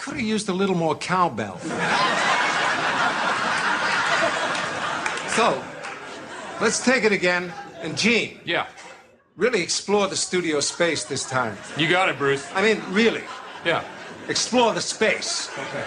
[0.00, 1.58] could have used a little more cowbell.
[5.36, 5.62] so,
[6.60, 7.52] let's take it again.
[7.82, 8.66] And Gene, Yeah.
[9.36, 11.56] really explore the studio space this time.
[11.76, 12.46] You got it, Bruce.
[12.54, 13.24] I mean, really,
[13.64, 13.82] Yeah.
[14.28, 15.48] explore the space.
[15.56, 15.84] Okay.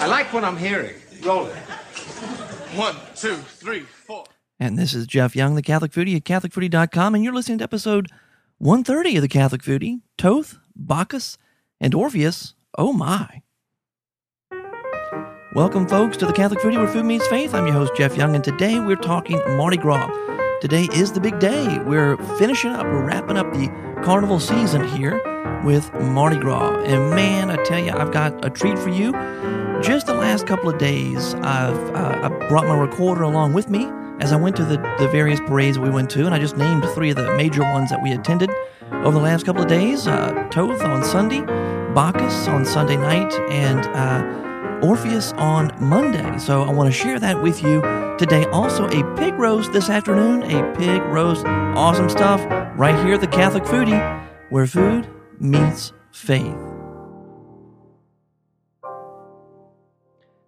[0.00, 0.94] I like what I'm hearing.
[1.22, 1.56] Roll it.
[2.74, 4.24] One, two, three, four.
[4.58, 8.08] And this is Jeff Young, the Catholic Foodie at CatholicFoodie.com, and you're listening to episode
[8.58, 10.00] 130 of the Catholic Foodie.
[10.18, 11.36] Thoth, Bacchus,
[11.80, 12.54] and Orpheus.
[12.78, 13.42] Oh my.
[15.56, 17.54] Welcome, folks, to the Catholic Foodie where food meets faith.
[17.54, 20.10] I'm your host, Jeff Young, and today we're talking Mardi Gras.
[20.60, 21.78] Today is the big day.
[21.78, 23.68] We're finishing up, we're wrapping up the
[24.04, 25.18] carnival season here
[25.64, 26.84] with Mardi Gras.
[26.84, 29.12] And man, I tell you, I've got a treat for you.
[29.82, 33.90] Just the last couple of days, I've uh, I brought my recorder along with me
[34.20, 36.84] as I went to the, the various parades we went to, and I just named
[36.94, 38.50] three of the major ones that we attended
[38.92, 41.40] over the last couple of days uh, Thoth on Sunday,
[41.94, 44.45] Bacchus on Sunday night, and uh,
[44.82, 46.38] Orpheus on Monday.
[46.38, 47.80] So I want to share that with you
[48.18, 48.44] today.
[48.46, 51.44] Also, a pig roast this afternoon, a pig roast.
[51.46, 52.44] Awesome stuff
[52.78, 55.08] right here at the Catholic Foodie, where food
[55.40, 56.56] meets faith.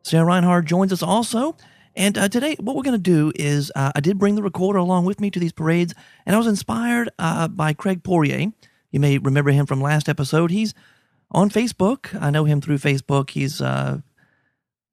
[0.02, 1.56] Sarah Reinhardt joins us also.
[1.94, 4.78] And uh, today, what we're going to do is uh, I did bring the recorder
[4.78, 8.52] along with me to these parades, and I was inspired uh, by Craig Poirier.
[8.90, 10.50] You may remember him from last episode.
[10.50, 10.74] He's
[11.30, 12.16] on Facebook.
[12.20, 13.30] I know him through Facebook.
[13.30, 14.00] He's uh,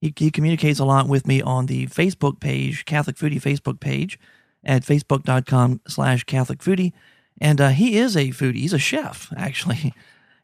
[0.05, 4.19] he, he communicates a lot with me on the Facebook page, Catholic Foodie Facebook page,
[4.63, 6.93] at facebook.com slash Catholic Foodie.
[7.41, 8.57] And uh, he is a foodie.
[8.57, 9.93] He's a chef, actually.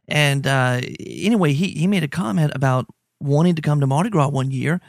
[0.08, 2.88] And uh, anyway, he, he made a comment about
[3.20, 4.82] wanting to come to Mardi Gras one year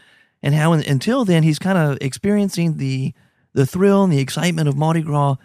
[0.43, 3.13] and how in, until then he's kind of experiencing the
[3.55, 5.37] the thrill and the excitement of Mardi Gras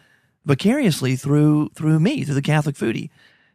[0.45, 3.09] vicariously through through me, through the Catholic foodie.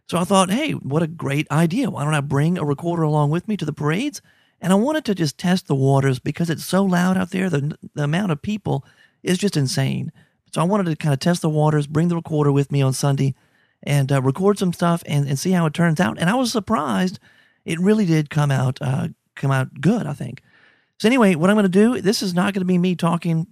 [0.07, 1.91] So I thought, hey, what a great idea.
[1.91, 4.21] Why don't I bring a recorder along with me to the parades?
[4.63, 7.51] And I wanted to just test the waters because it's so loud out there.
[7.51, 8.87] The, the amount of people
[9.23, 10.13] is just insane.
[10.55, 12.93] So I wanted to kind of test the waters, bring the recorder with me on
[12.93, 13.35] Sunday,
[13.83, 16.17] and uh, record some stuff and, and see how it turns out.
[16.19, 17.19] And I was surprised.
[17.65, 20.43] It really did come out uh, come out good, I think.
[20.99, 23.49] So anyway, what I'm going to do, this is not going to be me talking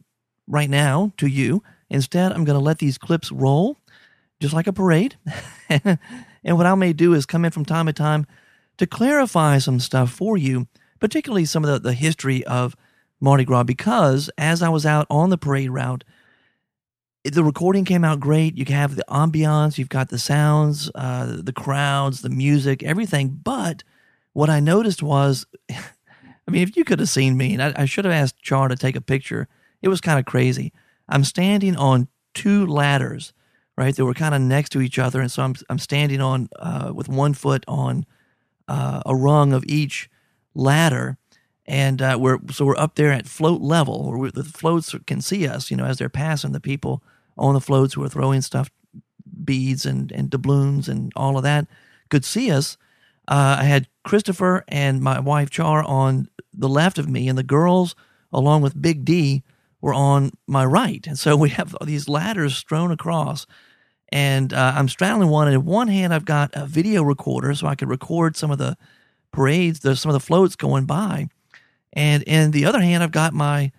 [0.46, 1.62] right now to you.
[1.88, 3.76] Instead, I'm going to let these clips roll,
[4.38, 5.16] just like a parade.
[5.68, 5.98] and
[6.44, 8.26] what I may do is come in from time to time
[8.76, 10.68] to clarify some stuff for you,
[11.00, 12.76] particularly some of the, the history of
[13.20, 16.04] Mardi Gras, because as I was out on the parade route,
[17.24, 18.56] the recording came out great.
[18.56, 23.40] You have the ambiance, you've got the sounds, uh, the crowds, the music, everything.
[23.42, 23.82] But
[24.32, 27.84] what I noticed was, I mean, if you could have seen me, and I, I
[27.84, 29.48] should have asked Char to take a picture,
[29.82, 30.72] it was kind of crazy.
[31.08, 33.32] I'm standing on two ladders,
[33.76, 33.94] right?
[33.94, 36.92] They were kind of next to each other, and so I'm I'm standing on uh,
[36.94, 38.06] with one foot on
[38.68, 40.08] uh, a rung of each
[40.54, 41.16] ladder,
[41.66, 45.46] and uh, we're so we're up there at float level, where the floats can see
[45.46, 47.02] us, you know, as they're passing the people
[47.36, 48.70] on the floats who are throwing stuff,
[49.44, 51.66] beads and and doubloons and all of that,
[52.08, 52.76] could see us.
[53.28, 57.44] Uh, I had Christopher and my wife Char on the left of me, and the
[57.44, 57.94] girls,
[58.32, 59.44] along with Big D,
[59.80, 61.06] were on my right.
[61.06, 63.46] And so we have these ladders strewn across,
[64.10, 65.46] and uh, I'm straddling one.
[65.46, 68.58] And in one hand, I've got a video recorder, so I could record some of
[68.58, 68.76] the
[69.32, 71.28] parades, there's some of the floats going by.
[71.92, 73.72] And in the other hand, I've got my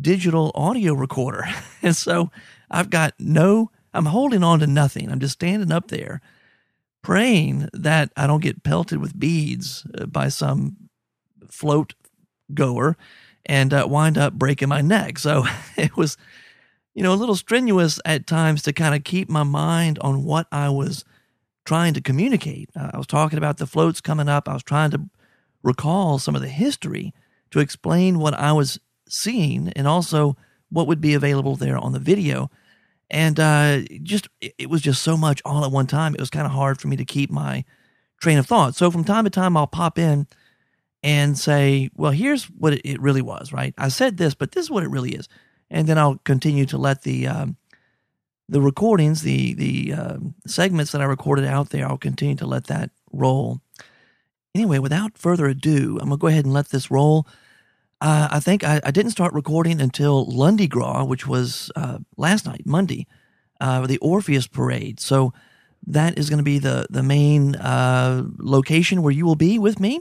[0.00, 1.44] digital audio recorder.
[1.82, 2.30] and so
[2.70, 5.10] I've got no, I'm holding on to nothing.
[5.10, 6.20] I'm just standing up there
[7.02, 10.76] praying that I don't get pelted with beads uh, by some
[11.48, 11.94] float
[12.52, 12.96] goer
[13.46, 15.18] and uh, wind up breaking my neck.
[15.18, 15.44] So
[15.76, 16.16] it was,
[16.94, 20.46] you know, a little strenuous at times to kind of keep my mind on what
[20.50, 21.04] I was
[21.66, 22.70] trying to communicate.
[22.74, 24.48] Uh, I was talking about the floats coming up.
[24.48, 25.02] I was trying to
[25.62, 27.12] recall some of the history
[27.50, 30.36] to explain what I was seeing and also
[30.70, 32.50] what would be available there on the video.
[33.10, 36.14] And uh, just, it was just so much all at one time.
[36.14, 37.64] It was kind of hard for me to keep my
[38.20, 38.74] train of thought.
[38.74, 40.26] So from time to time, I'll pop in
[41.02, 43.74] and say, well, here's what it really was, right?
[43.78, 45.28] I said this, but this is what it really is.
[45.70, 47.56] And then I'll continue to let the, um,
[48.48, 52.66] the recordings, the, the um, segments that I recorded out there, I'll continue to let
[52.68, 53.60] that roll.
[54.54, 57.26] Anyway, without further ado, I'm to go ahead and let this roll.
[58.00, 62.46] Uh, I think I, I, didn't start recording until Lundi Gras, which was uh, last
[62.46, 63.06] night, Monday,
[63.60, 65.00] uh, the Orpheus Parade.
[65.00, 65.32] So
[65.86, 69.80] that is going to be the the main uh, location where you will be with
[69.80, 70.00] me.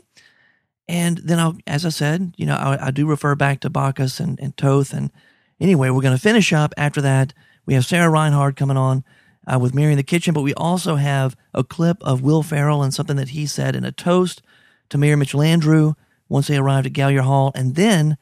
[0.88, 4.20] And then I'll, as I said, you know, I, I do refer back to Bacchus
[4.20, 4.94] and, and Thoth.
[4.94, 5.12] And
[5.60, 7.34] anyway, we're going to finish up after that.
[7.66, 9.04] We have Sarah Reinhardt coming on
[9.48, 12.84] uh, with Mary in the Kitchen, but we also have a clip of Will Ferrell
[12.84, 14.42] and something that he said in a toast
[14.90, 15.96] to Mayor Mitch Landrieu
[16.30, 17.52] once they arrived at Gallier Hall.
[17.56, 18.18] And then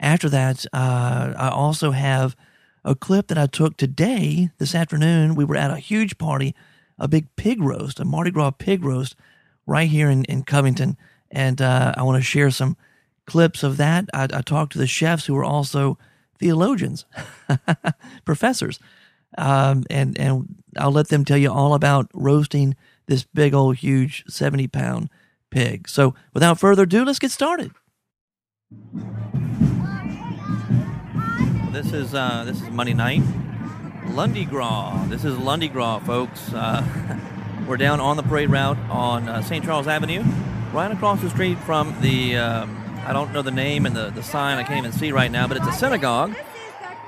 [0.00, 2.36] after that, uh, I also have
[2.84, 5.34] a clip that I took today, this afternoon.
[5.34, 6.54] We were at a huge party,
[6.98, 9.16] a big pig roast, a Mardi Gras pig roast
[9.66, 10.96] right here in, in Covington.
[11.30, 12.76] And uh, I want to share some
[13.26, 14.06] clips of that.
[14.12, 15.98] I, I talked to the chefs who were also
[16.38, 17.04] theologians,
[18.24, 18.78] professors.
[19.36, 22.76] Um, and, and I'll let them tell you all about roasting
[23.06, 25.10] this big old huge 70 pound
[25.50, 25.88] pig.
[25.88, 27.72] So without further ado, let's get started.
[31.72, 33.22] This is uh, this is Monday night,
[34.48, 35.06] Gras.
[35.08, 35.36] This is
[35.72, 36.52] Gras, folks.
[36.52, 36.84] Uh,
[37.66, 39.64] we're down on the parade route on uh, St.
[39.64, 40.22] Charles Avenue,
[40.72, 42.36] right across the street from the.
[42.36, 44.58] Um, I don't know the name and the, the sign.
[44.58, 46.34] I can't even see right now, but it's a synagogue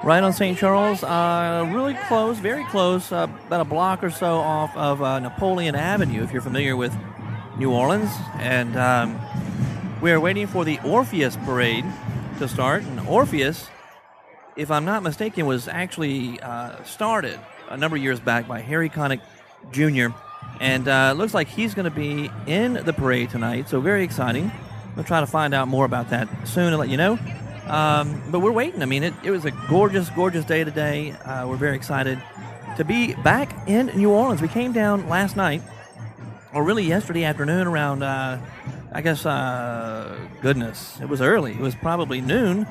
[0.03, 0.57] right on St.
[0.57, 5.19] Charles, uh, really close, very close, uh, about a block or so off of uh,
[5.21, 6.97] Napoleon Avenue, if you're familiar with
[7.59, 8.11] New Orleans.
[8.35, 9.21] And um,
[10.01, 11.85] we're waiting for the Orpheus Parade
[12.39, 12.83] to start.
[12.85, 13.69] And Orpheus,
[14.55, 18.89] if I'm not mistaken, was actually uh, started a number of years back by Harry
[18.89, 19.21] Connick
[19.73, 20.15] Jr.
[20.61, 24.05] And uh, it looks like he's going to be in the parade tonight, so very
[24.05, 24.53] exciting.
[24.97, 27.19] We'll try to find out more about that soon and let you know.
[27.67, 28.83] Um, but we're waiting.
[28.83, 31.13] I mean, it, it was a gorgeous, gorgeous day today.
[31.13, 32.21] Uh, we're very excited
[32.77, 34.41] to be back in New Orleans.
[34.41, 35.63] We came down last night,
[36.55, 38.41] or really yesterday afternoon around, uh,
[38.93, 41.53] I guess, uh, goodness, it was early.
[41.53, 42.67] It was probably noon.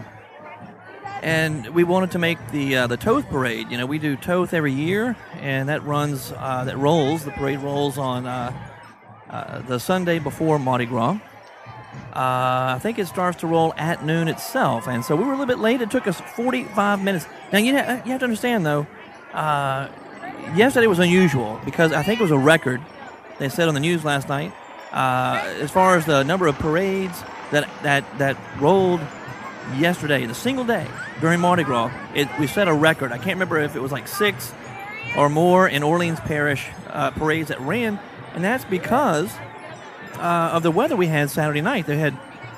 [1.21, 3.69] And we wanted to make the uh, the Thoth parade.
[3.71, 7.25] You know, we do Thoth every year, and that runs, uh, that rolls.
[7.25, 8.51] The parade rolls on uh,
[9.67, 11.19] the Sunday before Mardi Gras.
[12.13, 15.37] Uh, I think it starts to roll at noon itself, and so we were a
[15.37, 15.81] little bit late.
[15.81, 17.27] It took us 45 minutes.
[17.51, 18.87] Now you, ha- you have to understand though,
[19.33, 19.89] uh,
[20.55, 22.81] yesterday was unusual because I think it was a record.
[23.37, 24.53] They said on the news last night
[24.95, 27.21] uh, as far as the number of parades
[27.51, 29.01] that that that rolled
[29.77, 30.87] yesterday, the single day
[31.19, 31.91] during Mardi Gras.
[32.15, 33.11] It, we set a record.
[33.11, 34.53] I can't remember if it was like six
[35.17, 37.99] or more in Orleans Parish uh, parades that ran,
[38.33, 39.31] and that's because
[40.19, 41.85] uh, of the weather we had Saturday night.
[41.85, 42.13] They had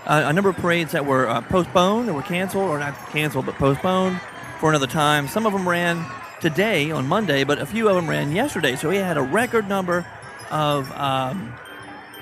[0.05, 3.45] uh, a number of parades that were uh, postponed, or were canceled, or not canceled,
[3.45, 4.19] but postponed
[4.59, 5.27] for another time.
[5.27, 6.05] Some of them ran
[6.39, 8.75] today on Monday, but a few of them ran yesterday.
[8.75, 10.05] So we had a record number
[10.49, 11.53] of um,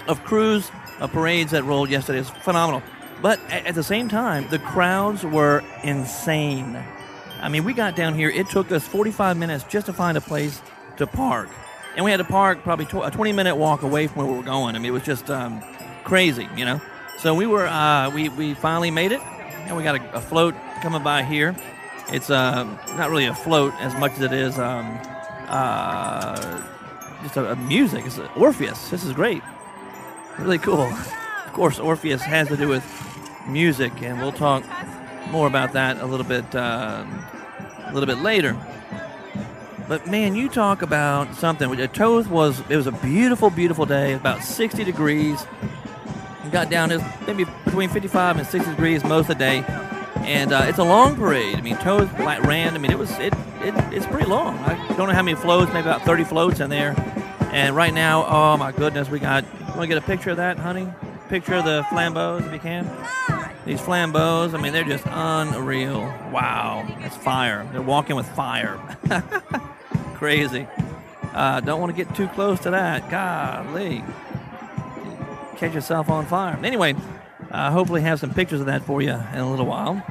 [0.07, 2.19] of crews, of parades that rolled yesterday.
[2.19, 2.81] It's phenomenal.
[3.21, 6.83] But at, at the same time, the crowds were insane.
[7.41, 8.29] I mean, we got down here.
[8.29, 10.61] It took us 45 minutes just to find a place
[10.97, 11.49] to park
[11.95, 14.37] and we had to park probably tw- a 20 minute walk away from where we
[14.37, 14.75] were going.
[14.75, 15.61] I mean, it was just um,
[16.03, 16.81] crazy, you know.
[17.17, 20.53] So we were uh, we we finally made it, and we got a, a float
[20.81, 21.55] coming by here.
[22.09, 22.63] It's uh,
[22.97, 24.99] not really a float as much as it is um,
[25.47, 26.61] uh,
[27.23, 28.05] just a, a music.
[28.05, 28.89] It's Orpheus.
[28.89, 29.41] This is great,
[30.37, 30.81] really cool.
[31.45, 32.83] Of course, Orpheus has to do with
[33.47, 34.63] music, and we'll talk
[35.31, 37.05] more about that a little bit uh,
[37.85, 38.55] a little bit later.
[39.87, 41.69] But man, you talk about something.
[41.69, 44.13] Thoth was it was a beautiful, beautiful day.
[44.13, 45.45] About 60 degrees.
[46.43, 49.63] We got down to maybe between 55 and 60 degrees most of the day,
[50.17, 51.55] and uh, it's a long parade.
[51.55, 52.73] I mean, Thoth ran.
[52.73, 54.57] I mean, it was it, it it's pretty long.
[54.59, 56.95] I don't know how many floats, maybe about 30 floats in there.
[57.51, 59.43] And right now, oh my goodness, we got.
[59.69, 60.87] Want to get a picture of that, honey?
[61.29, 62.85] Picture of the flambeaux if you can.
[63.65, 66.01] These flambeaux, I mean, they're just unreal.
[66.31, 67.67] Wow, that's fire.
[67.71, 68.79] They're walking with fire.
[70.15, 70.67] Crazy.
[71.33, 73.09] Uh, don't want to get too close to that.
[73.09, 74.03] Golly.
[75.57, 76.59] Catch yourself on fire.
[76.63, 76.95] Anyway,
[77.51, 80.01] uh, hopefully have some pictures of that for you in a little while.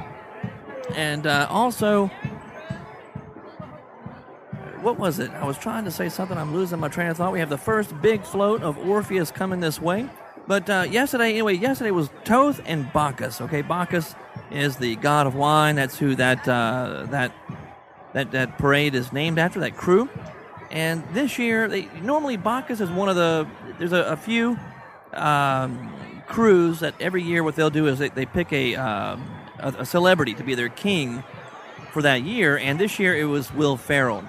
[0.95, 2.07] And uh, also,
[4.81, 5.31] what was it?
[5.31, 6.37] I was trying to say something.
[6.37, 7.33] I'm losing my train of thought.
[7.33, 10.07] We have the first big float of Orpheus coming this way.
[10.47, 13.41] But uh, yesterday, anyway, yesterday was Thoth and Bacchus.
[13.41, 14.13] Okay, Bacchus
[14.51, 15.75] is the god of wine.
[15.75, 17.31] That's who that uh, that
[18.15, 19.59] that that parade is named after.
[19.59, 20.09] That crew.
[20.71, 23.45] And this year, they, normally Bacchus is one of the.
[23.77, 24.57] There's a, a few
[25.13, 25.91] um,
[26.25, 29.29] crews that every year what they'll do is they, they pick a, um,
[29.59, 31.23] a a celebrity to be their king
[31.91, 32.57] for that year.
[32.57, 34.23] And this year it was Will Ferrell.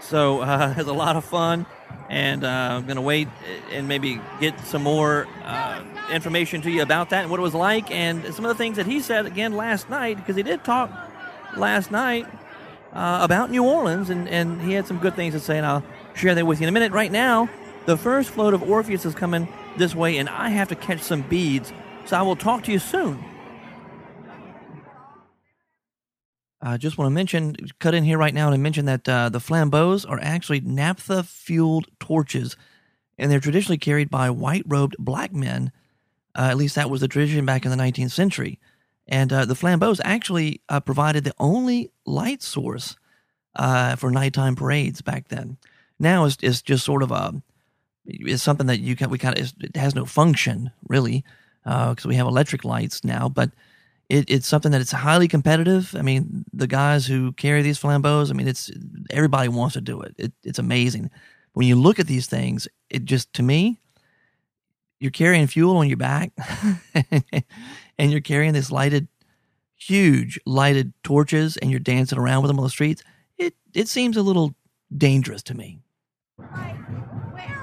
[0.00, 1.66] So uh, it's a lot of fun
[2.08, 3.28] and uh, I'm going to wait
[3.72, 7.54] and maybe get some more uh, information to you about that and what it was
[7.54, 10.64] like, and some of the things that he said again last night because he did
[10.64, 10.90] talk
[11.56, 12.26] last night
[12.94, 15.84] uh, about New Orleans, and, and he had some good things to say, and I'll
[16.14, 16.92] share that with you in a minute.
[16.92, 17.48] Right now,
[17.86, 21.22] the first float of Orpheus is coming this way, and I have to catch some
[21.22, 21.72] beads,
[22.06, 23.22] so I will talk to you soon.
[26.62, 29.38] I just want to mention, cut in here right now and mention that uh, the
[29.40, 32.56] flambeaux are actually naphtha fueled torches,
[33.18, 35.72] and they're traditionally carried by white robed black men
[36.36, 38.58] Uh, at least that was the tradition back in the 19th century.
[39.06, 42.96] And uh, the flambeaus actually uh, provided the only light source
[43.56, 45.58] uh, for nighttime parades back then.
[45.98, 47.42] Now it's, it's just sort of a
[48.06, 51.24] it's something that you can we kind of it has no function really
[51.64, 53.50] because we have electric lights now, but
[54.08, 55.94] it, it's something that it's highly competitive.
[55.96, 58.70] I mean, the guys who carry these flambeaus, I mean, it's
[59.10, 60.14] everybody wants to do it.
[60.18, 61.10] it it's amazing
[61.54, 62.68] when you look at these things.
[62.90, 63.80] It just to me,
[65.00, 66.32] you're carrying fuel on your back,
[67.98, 69.08] and you're carrying this lighted,
[69.76, 73.02] huge lighted torches, and you're dancing around with them on the streets.
[73.38, 74.54] It it seems a little
[74.96, 75.80] dangerous to me.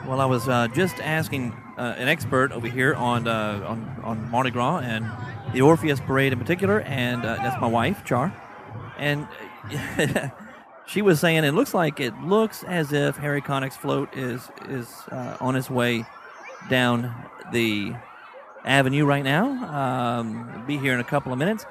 [0.08, 4.30] Well, I was uh, just asking uh, an expert over here on, uh, on on
[4.30, 5.10] Mardi Gras and
[5.54, 8.34] the Orpheus Parade in particular, and uh, that's my wife, Char,
[8.98, 9.28] and
[10.86, 14.90] she was saying it looks like it looks as if Harry Connick's float is is
[15.12, 16.06] uh, on his way
[16.70, 17.14] down
[17.52, 17.94] the
[18.64, 19.46] avenue right now.
[20.20, 21.66] Um, be here in a couple of minutes.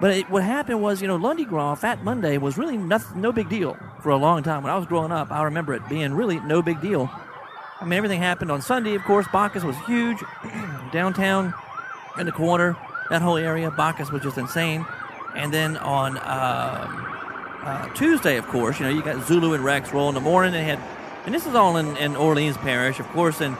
[0.00, 3.32] But it, what happened was, you know, Lundi Gras, Fat Monday, was really nothing, no
[3.32, 4.62] big deal for a long time.
[4.62, 7.10] When I was growing up, I remember it being really no big deal.
[7.80, 9.26] I mean, everything happened on Sunday, of course.
[9.32, 10.18] Bacchus was huge.
[10.92, 11.54] Downtown,
[12.18, 12.76] in the corner,
[13.10, 14.86] that whole area, Bacchus was just insane.
[15.34, 16.86] And then on uh,
[17.62, 20.52] uh, Tuesday, of course, you know, you got Zulu and Rex roll in the morning.
[20.52, 20.78] They had,
[21.26, 23.56] and this is all in, in Orleans Parish, of course, in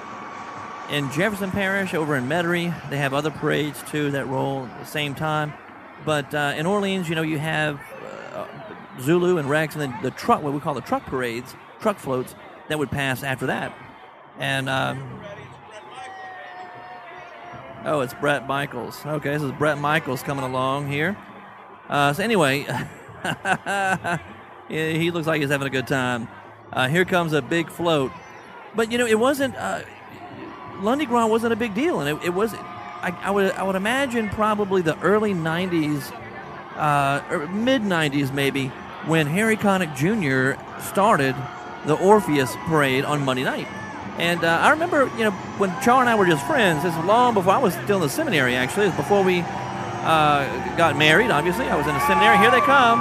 [0.91, 2.73] in Jefferson Parish over in Metairie.
[2.91, 5.53] They have other parades too that roll at the same time.
[6.05, 7.81] But uh, in Orleans, you know, you have
[8.35, 8.47] uh,
[9.01, 12.35] Zulu and Rex, and then the truck, what we call the truck parades, truck floats
[12.69, 13.75] that would pass after that.
[14.39, 15.21] And um,
[17.85, 19.01] oh, it's Bret Michaels.
[19.07, 21.17] Okay, this is Bret Michaels coming along here.
[21.89, 22.67] Uh, so anyway,
[24.69, 26.29] he looks like he's having a good time.
[26.73, 28.11] Uh, here comes a big float,
[28.75, 29.55] but you know, it wasn't.
[30.81, 32.55] Lundi Gras wasn't a big deal, and it, it was.
[32.55, 36.13] I, I, would I would imagine probably the early '90s,
[36.77, 38.69] uh, or mid '90s maybe,
[39.07, 40.61] when Harry Connick Jr.
[40.81, 41.37] started
[41.87, 43.69] the Orpheus Parade on Monday night.
[44.19, 47.05] And uh, I remember, you know, when Char and I were just friends, this was
[47.05, 48.87] long before I was still in the seminary, actually.
[48.87, 51.67] It before we uh, got married, obviously.
[51.67, 52.39] I was in the seminary.
[52.39, 53.01] Here they come.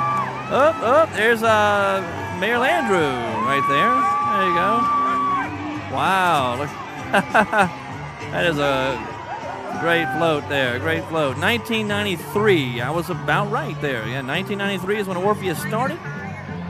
[0.50, 2.02] Up, up, there's uh,
[2.40, 3.14] Mayor Landrieu
[3.46, 3.94] right there.
[4.34, 5.96] There you go.
[5.96, 6.58] Wow.
[6.60, 6.83] Look.
[8.32, 10.80] that is a great float there.
[10.80, 11.38] Great float.
[11.38, 12.82] 1993.
[12.82, 14.08] I was about right there.
[14.08, 16.00] Yeah, 1993 is when Orpheus started.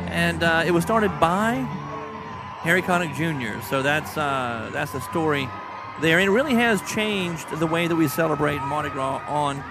[0.08, 1.54] And uh, it was started by
[2.64, 3.66] Harry Connick Jr.
[3.68, 5.48] So that's uh, that's the story
[6.02, 9.64] there, and it really has changed the way that we celebrate Mardi Gras on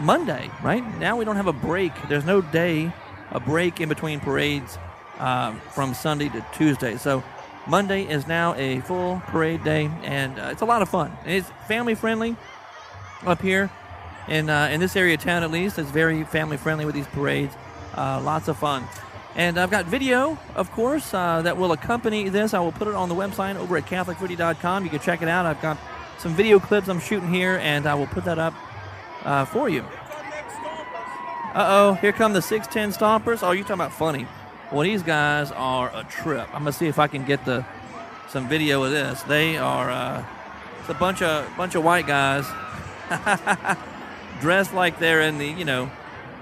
[0.00, 0.50] Monday.
[0.62, 1.92] Right now, we don't have a break.
[2.08, 2.92] There's no day,
[3.32, 4.78] a break in between parades
[5.18, 6.96] uh, from Sunday to Tuesday.
[6.96, 7.22] So
[7.66, 11.12] Monday is now a full parade day, and uh, it's a lot of fun.
[11.26, 12.36] It's family friendly
[13.26, 13.70] up here
[14.28, 15.78] in uh, in this area of town, at least.
[15.78, 17.54] It's very family friendly with these parades.
[17.96, 18.84] Uh, lots of fun.
[19.36, 22.52] And I've got video, of course, uh, that will accompany this.
[22.52, 24.84] I will put it on the website over at CatholicFoodie.com.
[24.84, 25.46] You can check it out.
[25.46, 25.78] I've got
[26.18, 28.54] some video clips I'm shooting here, and I will put that up
[29.24, 29.84] uh, for you.
[31.52, 33.42] Uh oh, here come the 610 Stompers.
[33.42, 34.26] Oh, you're talking about funny.
[34.72, 36.46] Well, these guys are a trip.
[36.54, 37.64] I'm gonna see if I can get the
[38.28, 39.22] some video of this.
[39.22, 40.24] They are uh,
[40.80, 42.46] it's a bunch of bunch of white guys
[44.40, 45.90] dressed like they're in the you know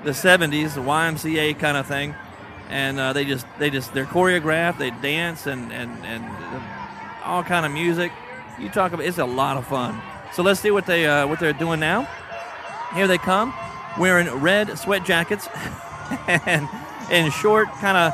[0.05, 2.15] the 70s, the YMCA kind of thing
[2.71, 4.79] and uh, they just they just they're choreographed.
[4.79, 6.25] They dance and and and
[7.25, 8.13] all kind of music.
[8.59, 10.01] You talk about it's a lot of fun.
[10.33, 12.09] So let's see what they uh, what they're doing now.
[12.95, 13.55] Here they come,
[13.99, 15.49] wearing red sweat jackets
[16.27, 16.69] and
[17.11, 18.13] and short kind of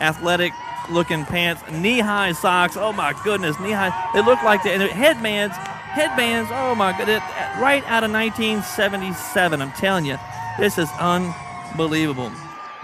[0.00, 0.52] athletic
[0.90, 2.76] looking pants, knee high socks.
[2.76, 4.10] Oh my goodness, knee high.
[4.14, 5.56] They look like they and headbands.
[5.56, 7.22] Headbands, oh my goodness,
[7.60, 9.60] right out of 1977.
[9.60, 10.16] I'm telling you,
[10.58, 12.32] this is unbelievable.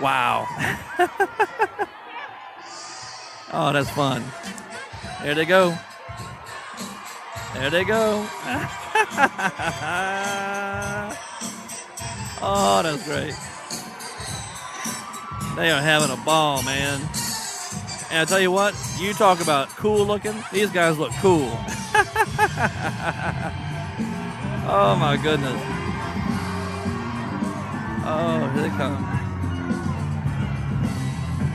[0.00, 0.46] Wow.
[3.52, 4.24] oh, that's fun.
[5.22, 5.76] There they go.
[7.54, 8.26] There they go.
[12.42, 13.34] oh, that's great.
[15.58, 17.00] They are having a ball, man.
[18.10, 20.32] And I tell you what, you talk about cool looking.
[20.52, 21.50] These guys look cool.
[24.70, 25.60] oh my goodness.
[28.06, 29.04] Oh, here they come.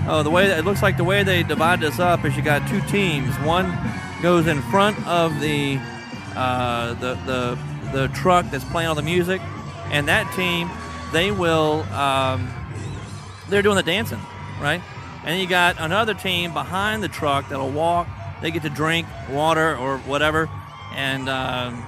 [0.10, 2.67] Oh, the way it looks like the way they divide this up is you got
[2.67, 3.33] two teams.
[3.38, 3.74] One
[4.22, 5.79] goes in front of the
[6.36, 7.57] uh, the the
[7.93, 9.39] the truck that's playing all the music,
[9.91, 10.69] and that team
[11.13, 12.50] they will um,
[13.53, 14.19] they're doing the dancing,
[14.60, 14.81] right?
[15.25, 18.07] And you got another team behind the truck that'll walk.
[18.41, 20.50] They get to drink water or whatever,
[20.93, 21.86] and um,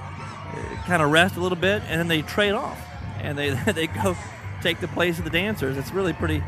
[0.86, 2.80] kind of rest a little bit, and then they trade off,
[3.20, 4.16] and they they go
[4.62, 5.76] take the place of the dancers.
[5.76, 6.42] It's really pretty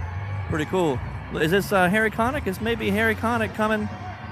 [0.49, 0.99] pretty cool.
[1.35, 2.47] Is this uh, Harry Connick?
[2.47, 3.89] It's maybe Harry Connick coming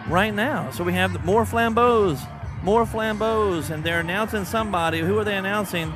[0.09, 0.71] right now.
[0.71, 2.17] So we have more flambeaux,
[2.63, 5.01] more flambeaux, and they're announcing somebody.
[5.01, 5.93] Who are they announcing?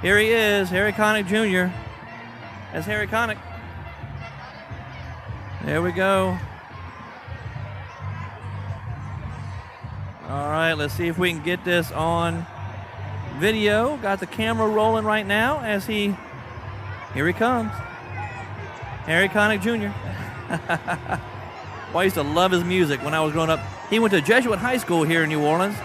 [0.00, 1.74] Here he is, Harry Connick Jr.
[2.72, 3.38] As Harry Connick.
[5.64, 6.38] There we go.
[10.28, 12.46] All right, let's see if we can get this on
[13.38, 13.96] video.
[13.96, 16.14] Got the camera rolling right now as he.
[17.14, 17.72] Here he comes.
[19.06, 19.88] Harry Connick Jr.
[20.50, 21.20] well,
[21.94, 23.60] I used to love his music when I was growing up.
[23.88, 25.76] He went to Jesuit High School here in New Orleans.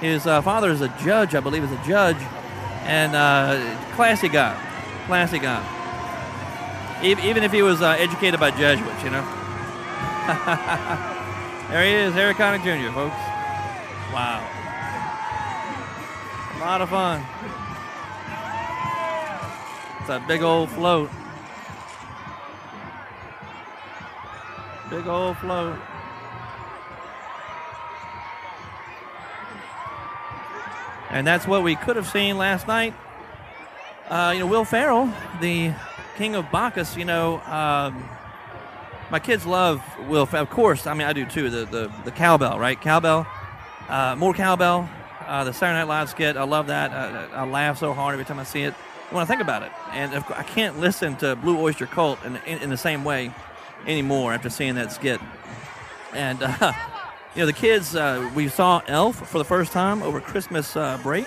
[0.00, 2.18] His uh, father is a judge, I believe, is a judge,
[2.82, 4.60] and uh, classy guy,
[5.06, 5.75] classy guy.
[7.02, 9.22] Even if he was uh, educated by Jesuits, you know.
[11.70, 13.14] there he is, Harry Connick Jr., folks.
[14.12, 14.42] Wow.
[16.54, 17.22] A lot of fun.
[20.00, 21.10] It's a big old float.
[24.88, 25.78] Big old float.
[31.10, 32.94] And that's what we could have seen last night.
[34.08, 35.74] Uh, you know, Will Ferrell, the
[36.16, 38.08] king of Bacchus, you know, um,
[39.10, 40.28] my kids love Will.
[40.32, 41.50] Of course, I mean, I do too.
[41.50, 42.80] The the, the cowbell, right?
[42.80, 43.26] Cowbell.
[43.88, 44.88] Uh, more cowbell.
[45.26, 46.36] Uh, the Saturday Night Live skit.
[46.36, 46.90] I love that.
[46.92, 48.74] I, I, laugh so hard every time I see it.
[49.10, 52.58] When I think about it, and I can't listen to Blue Oyster Cult in, in,
[52.58, 53.32] in the same way
[53.86, 55.20] anymore after seeing that skit.
[56.12, 56.72] And uh,
[57.34, 57.94] you know, the kids.
[57.94, 61.26] Uh, we saw Elf for the first time over Christmas uh, break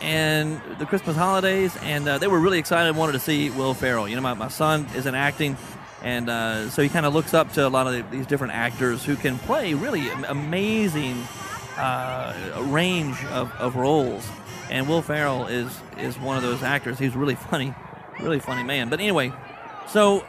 [0.00, 2.94] and the Christmas holidays, and uh, they were really excited.
[2.96, 4.08] Wanted to see Will Ferrell.
[4.08, 5.56] You know, my, my son is in acting,
[6.02, 8.54] and uh, so he kind of looks up to a lot of the, these different
[8.54, 11.22] actors who can play really amazing
[11.76, 12.34] uh,
[12.66, 14.28] range of, of roles.
[14.70, 16.98] And Will Ferrell is is one of those actors.
[16.98, 17.74] He's really funny,
[18.20, 18.88] really funny man.
[18.88, 19.32] But anyway,
[19.88, 20.24] so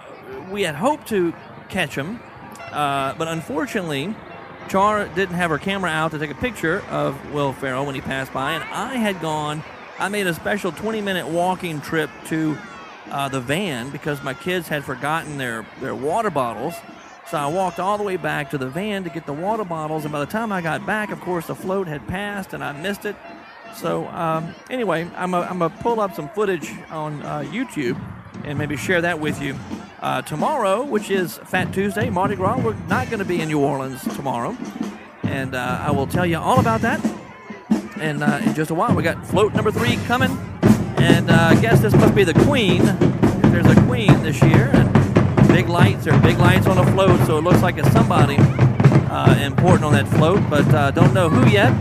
[0.49, 1.34] we had hoped to
[1.69, 2.19] catch him,
[2.71, 4.15] uh, but unfortunately.
[4.69, 8.01] Char didn't have her camera out to take a picture of Will Ferrell when he
[8.01, 9.63] passed by, and I had gone.
[9.97, 12.55] I made a special 20 minute walking trip to
[13.10, 16.75] uh, the van because my kids had forgotten their, their water bottles.
[17.27, 20.03] So I walked all the way back to the van to get the water bottles,
[20.05, 22.71] and by the time I got back, of course, the float had passed and I
[22.71, 23.15] missed it.
[23.75, 27.99] So um, anyway, I'm going to pull up some footage on uh, YouTube
[28.43, 29.56] and maybe share that with you
[30.02, 32.60] uh, tomorrow, which is Fat Tuesday, Mardi Gras.
[32.60, 34.56] We're not going to be in New Orleans tomorrow,
[35.23, 36.99] and uh, I will tell you all about that.
[37.99, 40.32] And uh, in just a while, we got float number three coming,
[40.97, 42.84] and uh, I guess this must be the Queen.
[43.52, 46.06] There's a Queen this year, and big lights.
[46.06, 48.38] There are big lights on the float, so it looks like it's somebody
[49.10, 51.73] uh, important on that float, but uh, don't know who yet.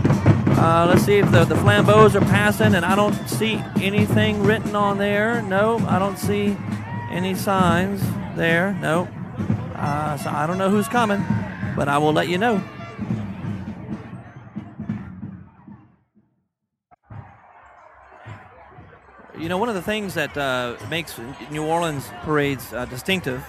[0.61, 4.75] Uh, let's see if the, the flambeaux are passing, and I don't see anything written
[4.75, 5.41] on there.
[5.41, 6.57] No, I don't see
[7.09, 8.01] any signs
[8.35, 8.73] there.
[8.81, 9.07] No.
[9.75, 11.23] Uh, so I don't know who's coming,
[11.77, 12.61] but I will let you know.
[19.39, 21.17] You know, one of the things that uh, makes
[21.49, 23.45] New Orleans parades uh, distinctive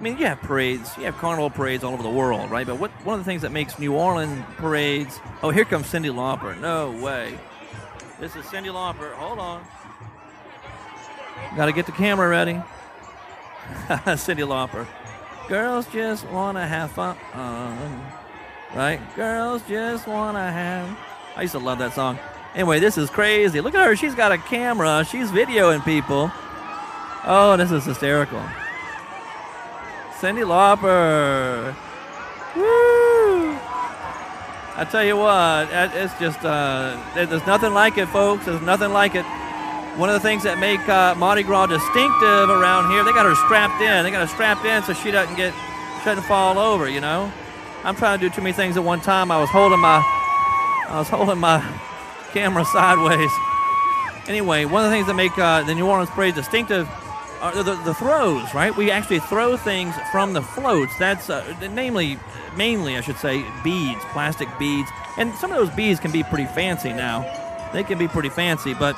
[0.00, 2.66] I mean, you have parades, you have carnival parades all over the world, right?
[2.66, 5.20] But what one of the things that makes New Orleans parades?
[5.42, 6.58] Oh, here comes Cyndi Lauper.
[6.58, 7.38] No way.
[8.18, 9.12] This is Cyndi Lauper.
[9.12, 9.62] Hold on.
[11.54, 12.54] Got to get the camera ready.
[13.88, 14.86] Cyndi Lauper.
[15.48, 17.18] Girls just want to have fun.
[18.74, 19.00] right?
[19.16, 20.98] Girls just want to have.
[21.36, 22.18] I used to love that song.
[22.54, 23.60] Anyway, this is crazy.
[23.60, 23.94] Look at her.
[23.96, 25.04] She's got a camera.
[25.04, 26.32] She's videoing people.
[27.26, 28.42] Oh, this is hysterical.
[30.20, 31.74] Cyndi Lauper.
[32.54, 33.58] Woo!
[34.76, 38.44] I tell you what, it's just uh, there's nothing like it, folks.
[38.44, 39.24] There's nothing like it.
[39.96, 43.34] One of the things that make uh, Mardi Gras distinctive around here, they got her
[43.34, 44.04] strapped in.
[44.04, 45.54] They got her strapped in so she doesn't get,
[46.00, 46.86] she doesn't fall over.
[46.86, 47.32] You know,
[47.82, 49.30] I'm trying to do too many things at one time.
[49.30, 50.04] I was holding my,
[50.88, 51.64] I was holding my
[52.32, 53.30] camera sideways.
[54.28, 56.86] Anyway, one of the things that make uh, the New Orleans Parade distinctive
[57.40, 58.76] uh, the, the, throws, right?
[58.76, 60.96] We actually throw things from the floats.
[60.98, 62.18] That's uh, namely,
[62.56, 64.90] mainly, I should say, beads, plastic beads.
[65.16, 67.22] And some of those beads can be pretty fancy now.
[67.72, 68.96] They can be pretty fancy, but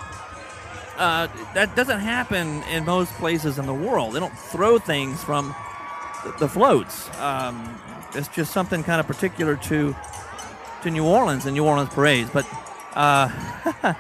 [0.97, 4.15] uh, that doesn't happen in most places in the world.
[4.15, 5.55] They don't throw things from
[6.25, 7.11] the, the floats.
[7.19, 7.79] Um,
[8.15, 9.95] it's just something kind of particular to
[10.83, 12.29] to New Orleans and New Orleans parades.
[12.31, 12.47] But
[12.95, 13.29] uh,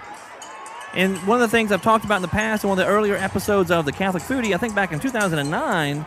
[0.94, 2.90] And one of the things I've talked about in the past in one of the
[2.90, 6.04] earlier episodes of the Catholic Foodie, I think back in 2009,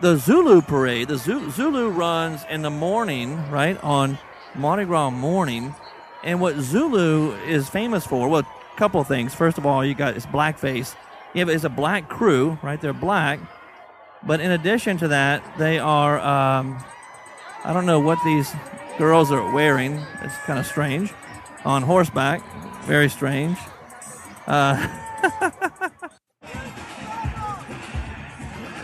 [0.00, 4.18] the Zulu parade, the Zulu runs in the morning, right, on
[4.54, 5.74] Mardi Gras morning.
[6.24, 9.34] And what Zulu is famous for, well, a couple of things.
[9.34, 10.94] First of all, you got it's blackface.
[11.34, 12.80] Yeah, but it's a black crew, right?
[12.80, 13.40] They're black.
[14.24, 16.82] But in addition to that, they are, um,
[17.64, 18.52] I don't know what these
[18.98, 19.98] girls are wearing.
[20.22, 21.12] It's kind of strange.
[21.64, 22.42] On horseback.
[22.84, 23.56] Very strange.
[24.46, 24.74] Uh,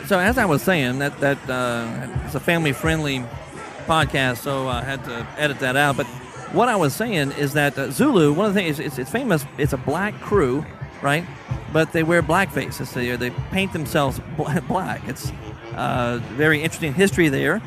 [0.07, 3.25] so as I was saying, that that uh, it's a family friendly
[3.87, 5.97] podcast, so I had to edit that out.
[5.97, 6.07] But
[6.53, 9.45] what I was saying is that uh, Zulu, one of the things, it's, it's famous.
[9.59, 10.64] It's a black crew,
[11.03, 11.25] right?
[11.73, 12.79] But they wear blackface.
[12.95, 14.21] They, they paint themselves
[14.69, 15.07] black.
[15.09, 15.33] It's
[15.75, 17.61] uh, very interesting history there,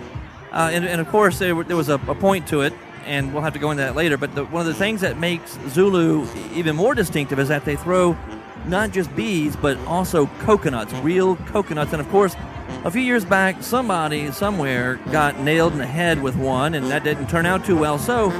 [0.51, 2.73] uh, and, and of course there, there was a, a point to it
[3.05, 4.17] and we'll have to go into that later.
[4.17, 7.75] But the, one of the things that makes Zulu even more distinctive is that they
[7.75, 8.17] throw
[8.65, 11.93] not just bees, but also coconuts, real coconuts.
[11.93, 12.35] And of course,
[12.83, 17.03] a few years back, somebody somewhere got nailed in the head with one, and that
[17.03, 17.97] didn't turn out too well.
[17.99, 18.31] So,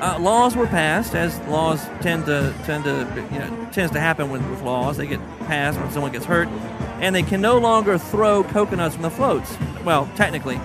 [0.00, 4.30] uh, laws were passed, as laws tend to tend to you know tends to happen
[4.30, 4.96] with, with laws.
[4.96, 6.48] They get passed when someone gets hurt,
[7.00, 9.56] and they can no longer throw coconuts from the floats.
[9.84, 10.60] Well, technically,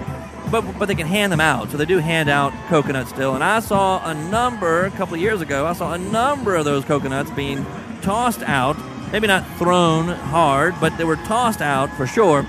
[0.53, 1.71] but but they can hand them out.
[1.71, 3.33] So they do hand out coconuts still.
[3.33, 5.65] And I saw a number a couple of years ago.
[5.65, 7.65] I saw a number of those coconuts being
[8.03, 8.77] tossed out.
[9.11, 12.47] Maybe not thrown hard, but they were tossed out for sure.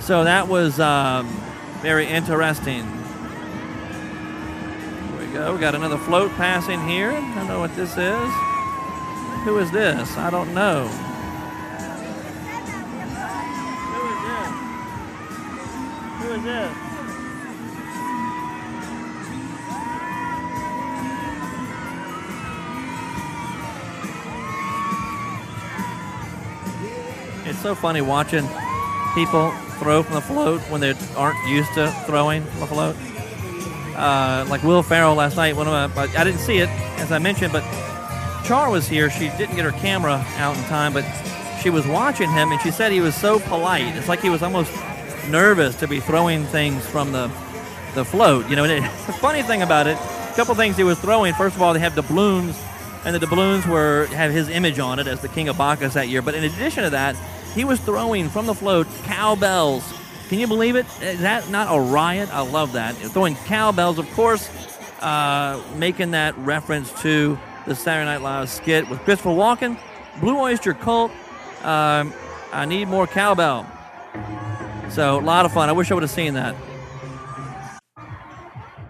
[0.00, 1.28] So that was um,
[1.82, 2.84] very interesting.
[5.10, 5.52] Here we go.
[5.52, 7.10] We got another float passing here.
[7.10, 8.32] I don't know what this is.
[9.44, 10.16] Who is this?
[10.16, 10.88] I don't know.
[16.18, 16.32] Who is this?
[16.32, 16.91] Who is this?
[27.62, 28.44] So funny watching
[29.14, 32.96] people throw from the float when they aren't used to throwing from the float.
[33.94, 37.18] Uh, like Will Ferrell last night, one of my, I didn't see it as I
[37.18, 37.62] mentioned, but
[38.44, 39.10] Char was here.
[39.10, 41.04] She didn't get her camera out in time, but
[41.62, 43.94] she was watching him, and she said he was so polite.
[43.94, 44.72] It's like he was almost
[45.28, 47.28] nervous to be throwing things from the
[47.94, 48.50] the float.
[48.50, 51.32] You know, it, the funny thing about it, a couple things he was throwing.
[51.34, 52.60] First of all, they have doubloons,
[53.04, 56.08] and the doubloons were have his image on it as the king of Bacchus that
[56.08, 56.22] year.
[56.22, 57.14] But in addition to that,
[57.54, 59.84] he was throwing from the float cowbells.
[60.28, 60.86] Can you believe it?
[61.02, 62.32] Is that not a riot?
[62.32, 62.94] I love that.
[62.94, 64.48] Throwing cowbells, of course,
[65.00, 69.78] uh, making that reference to the Saturday Night Live skit with Christopher Walken,
[70.20, 71.10] Blue Oyster Cult.
[71.62, 72.12] Um,
[72.52, 73.66] I need more cowbell.
[74.90, 75.68] So a lot of fun.
[75.68, 76.56] I wish I would have seen that.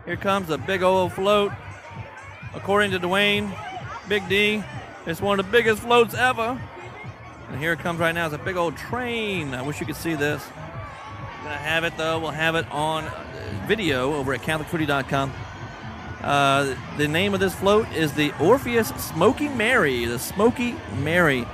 [0.04, 1.52] Here comes a big old float.
[2.54, 3.56] According to Dwayne,
[4.08, 4.62] Big D,
[5.06, 6.60] it's one of the biggest floats ever.
[7.48, 8.26] And here it comes right now.
[8.26, 9.54] It's a big old train.
[9.54, 10.46] I wish you could see this.
[11.42, 12.18] Gonna have it though.
[12.18, 13.10] We'll have it on
[13.66, 15.32] video over at CatholicFoodie.com.
[16.22, 20.04] Uh, the name of this float is the Orpheus Smoky Mary.
[20.04, 21.46] The Smoky Mary.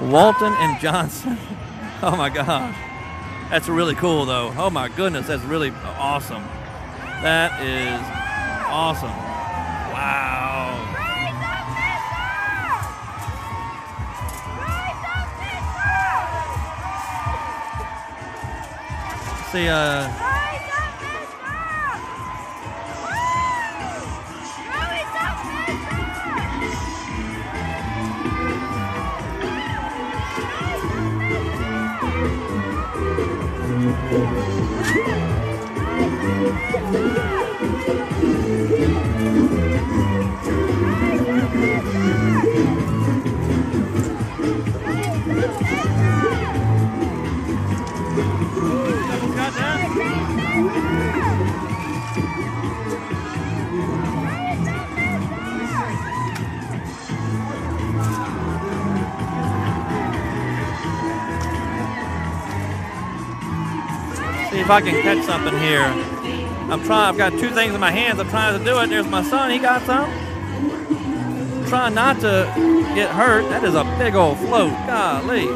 [0.00, 1.38] Walton and Johnson.
[2.02, 2.76] oh my gosh.
[3.50, 4.52] That's really cool though.
[4.56, 6.42] Oh my goodness, that's really awesome.
[7.22, 8.00] That is
[8.68, 9.10] awesome.
[9.92, 10.39] Wow.
[19.50, 20.08] See, uh,
[36.92, 37.29] got
[64.70, 65.82] if I can catch something here.
[66.70, 67.08] I'm trying.
[67.08, 68.20] I've got two things in my hands.
[68.20, 68.88] I'm trying to do it.
[68.88, 69.50] There's my son.
[69.50, 70.08] He got some.
[71.66, 72.48] Trying not to
[72.94, 73.50] get hurt.
[73.50, 74.70] That is a big old float.
[74.86, 75.48] Golly.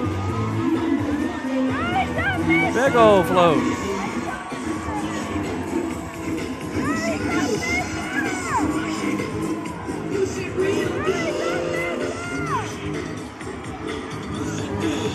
[2.73, 3.63] Big old float.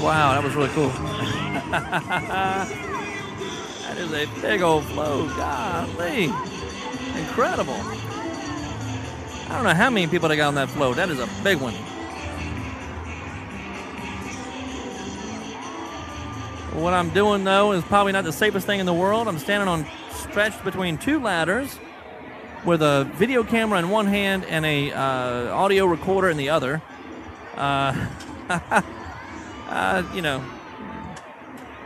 [0.01, 0.93] Wow, that was really cool.
[4.09, 5.29] is a big old float.
[5.35, 6.25] Golly.
[7.15, 7.73] Incredible.
[7.73, 10.95] I don't know how many people they got on that float.
[10.95, 11.73] That is a big one.
[16.81, 19.27] What I'm doing though is probably not the safest thing in the world.
[19.27, 21.77] I'm standing on stretched between two ladders.
[22.65, 26.81] with a video camera in one hand and a uh, audio recorder in the other.
[27.55, 28.07] Uh,
[29.69, 30.43] uh, you know,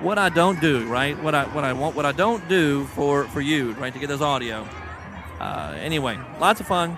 [0.03, 1.17] what I don't do, right?
[1.23, 3.93] What I what I want, what I don't do for for you, right?
[3.93, 4.67] To get this audio.
[5.39, 6.97] Uh, anyway, lots of fun.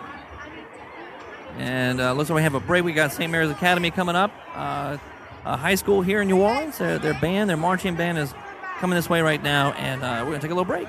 [1.57, 2.83] And uh, like we have a break.
[2.83, 3.31] We got St.
[3.31, 4.97] Mary's Academy coming up, uh,
[5.45, 6.79] a high school here in New Orleans.
[6.79, 8.33] Their, their band, their marching band, is
[8.79, 10.87] coming this way right now, and uh, we're gonna take a little break.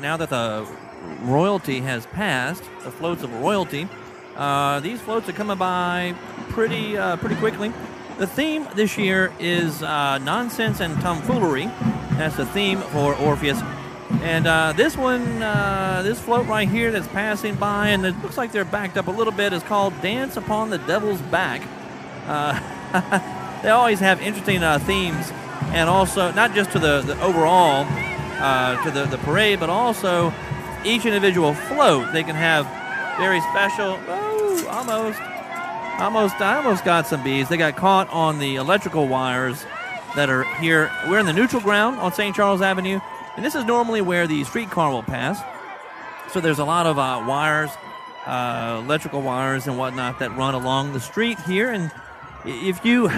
[0.00, 0.66] Now that the
[1.22, 3.88] royalty has passed, the floats of royalty,
[4.36, 6.14] uh, these floats are coming by
[6.48, 7.72] pretty uh, pretty quickly.
[8.18, 11.66] The theme this year is uh, nonsense and tomfoolery.
[12.12, 13.60] That's the theme for Orpheus.
[14.22, 18.36] And uh, this one, uh, this float right here that's passing by, and it looks
[18.36, 21.66] like they're backed up a little bit, is called Dance Upon the Devil's Back.
[22.26, 25.32] Uh, they always have interesting uh, themes,
[25.72, 27.84] and also not just to the, the overall,
[28.38, 30.32] uh, to the, the parade, but also
[30.84, 32.12] each individual float.
[32.12, 32.64] They can have
[33.18, 35.18] very special, oh, almost,
[35.98, 37.48] almost, I almost got some bees.
[37.48, 39.64] They got caught on the electrical wires
[40.16, 40.90] that are here.
[41.08, 42.34] We're in the neutral ground on St.
[42.34, 43.00] Charles Avenue,
[43.36, 45.40] and this is normally where the streetcar will pass.
[46.32, 47.70] So there's a lot of uh, wires,
[48.26, 51.70] uh, electrical wires and whatnot that run along the street here.
[51.70, 51.90] And
[52.44, 53.10] if you,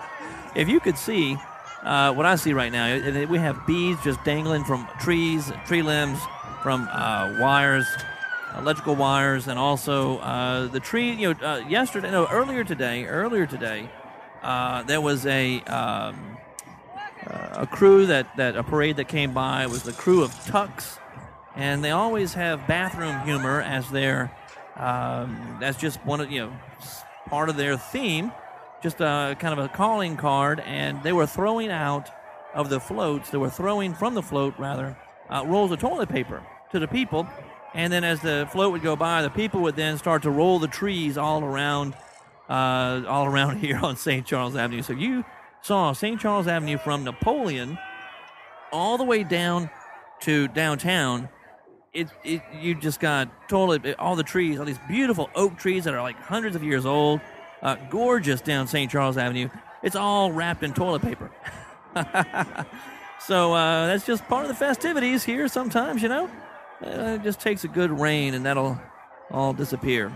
[0.54, 1.38] if you could see
[1.82, 6.18] uh, what I see right now, we have bees just dangling from trees, tree limbs,
[6.62, 7.86] from uh, wires,
[8.58, 11.12] electrical wires, and also uh, the tree.
[11.12, 13.88] You know, uh, yesterday, no, earlier today, earlier today,
[14.42, 15.60] uh, there was a.
[15.62, 16.36] Um,
[17.26, 20.98] uh, a crew that, that a parade that came by was the crew of Tucks,
[21.56, 24.30] and they always have bathroom humor as their
[24.78, 26.52] um, that's just one of you know
[27.26, 28.32] part of their theme,
[28.82, 32.08] just a kind of a calling card, and they were throwing out
[32.54, 33.30] of the floats.
[33.30, 34.96] They were throwing from the float rather
[35.28, 37.26] uh, rolls of toilet paper to the people,
[37.74, 40.58] and then as the float would go by, the people would then start to roll
[40.58, 41.94] the trees all around
[42.48, 44.26] uh, all around here on St.
[44.26, 44.82] Charles Avenue.
[44.82, 45.24] So you
[45.60, 46.20] saw St.
[46.20, 47.78] Charles Avenue from Napoleon
[48.72, 49.70] all the way down
[50.20, 51.28] to downtown.
[51.92, 55.94] It, it you just got totally all the trees, all these beautiful oak trees that
[55.94, 57.20] are like hundreds of years old,
[57.62, 58.90] uh, gorgeous down St.
[58.90, 59.48] Charles Avenue.
[59.82, 61.30] It's all wrapped in toilet paper.
[63.20, 65.48] so uh, that's just part of the festivities here.
[65.48, 66.30] Sometimes you know,
[66.84, 68.80] uh, it just takes a good rain and that'll
[69.30, 70.12] all disappear.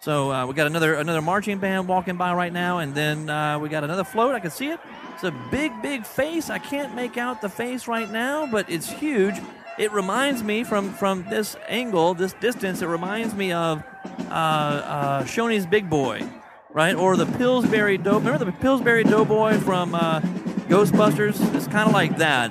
[0.00, 3.60] So uh, we got another another marching band walking by right now, and then uh,
[3.60, 4.34] we got another float.
[4.34, 4.80] I can see it.
[5.14, 6.50] It's a big, big face.
[6.50, 9.36] I can't make out the face right now, but it's huge.
[9.78, 12.82] It reminds me from from this angle, this distance.
[12.82, 13.84] It reminds me of
[14.28, 16.28] uh, uh, Shoney's Big Boy,
[16.72, 16.96] right?
[16.96, 18.18] Or the Pillsbury Dough.
[18.18, 20.20] Remember the Pillsbury Doughboy from uh,
[20.68, 21.54] Ghostbusters?
[21.54, 22.50] It's kind of like that.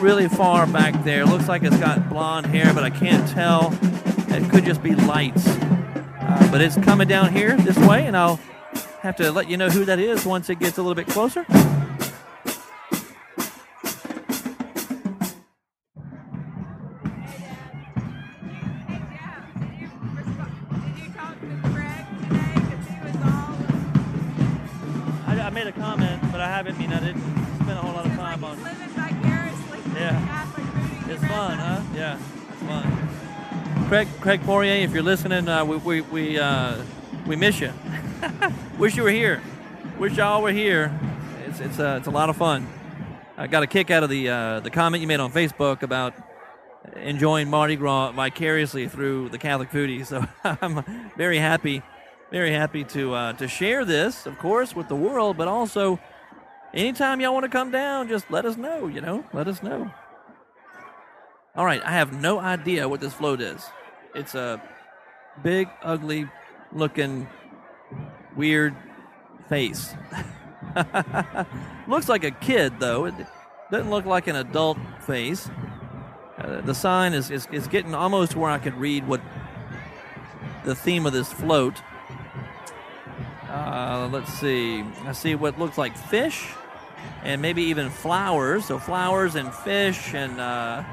[0.00, 1.26] Really far back there.
[1.26, 3.70] Looks like it's got blonde hair, but I can't tell.
[4.28, 5.46] It could just be lights.
[5.46, 8.40] Uh, but it's coming down here this way, and I'll
[9.02, 11.44] have to let you know who that is once it gets a little bit closer.
[32.60, 33.86] Fun.
[33.88, 36.82] Craig, Craig Poirier, if you're listening, uh, we we we, uh,
[37.26, 37.72] we miss you.
[38.78, 39.42] Wish you were here.
[39.98, 40.92] Wish y'all were here.
[41.46, 42.66] It's it's uh, it's a lot of fun.
[43.36, 46.14] I got a kick out of the uh, the comment you made on Facebook about
[46.96, 50.06] enjoying Mardi Gras vicariously through the Catholic foodie.
[50.06, 50.84] So I'm
[51.16, 51.82] very happy,
[52.30, 55.98] very happy to uh, to share this, of course, with the world, but also
[56.74, 58.86] anytime y'all want to come down, just let us know.
[58.86, 59.90] You know, let us know.
[61.56, 63.64] All right, I have no idea what this float is.
[64.14, 64.62] It's a
[65.42, 66.28] big, ugly
[66.72, 67.28] looking,
[68.36, 68.76] weird
[69.48, 69.92] face.
[71.88, 73.06] Looks like a kid, though.
[73.06, 73.14] It
[73.72, 75.50] doesn't look like an adult face.
[76.38, 79.20] Uh, the sign is, is, is getting almost where I could read what
[80.64, 81.82] the theme of this float.
[83.48, 84.84] Uh, let's see.
[85.04, 86.46] I see what looks like fish
[87.24, 88.66] and maybe even flowers.
[88.66, 90.84] So flowers and fish and uh,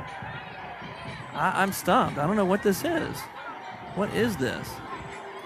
[1.38, 2.18] I, I'm stumped.
[2.18, 3.18] I don't know what this is.
[3.96, 4.70] What is this?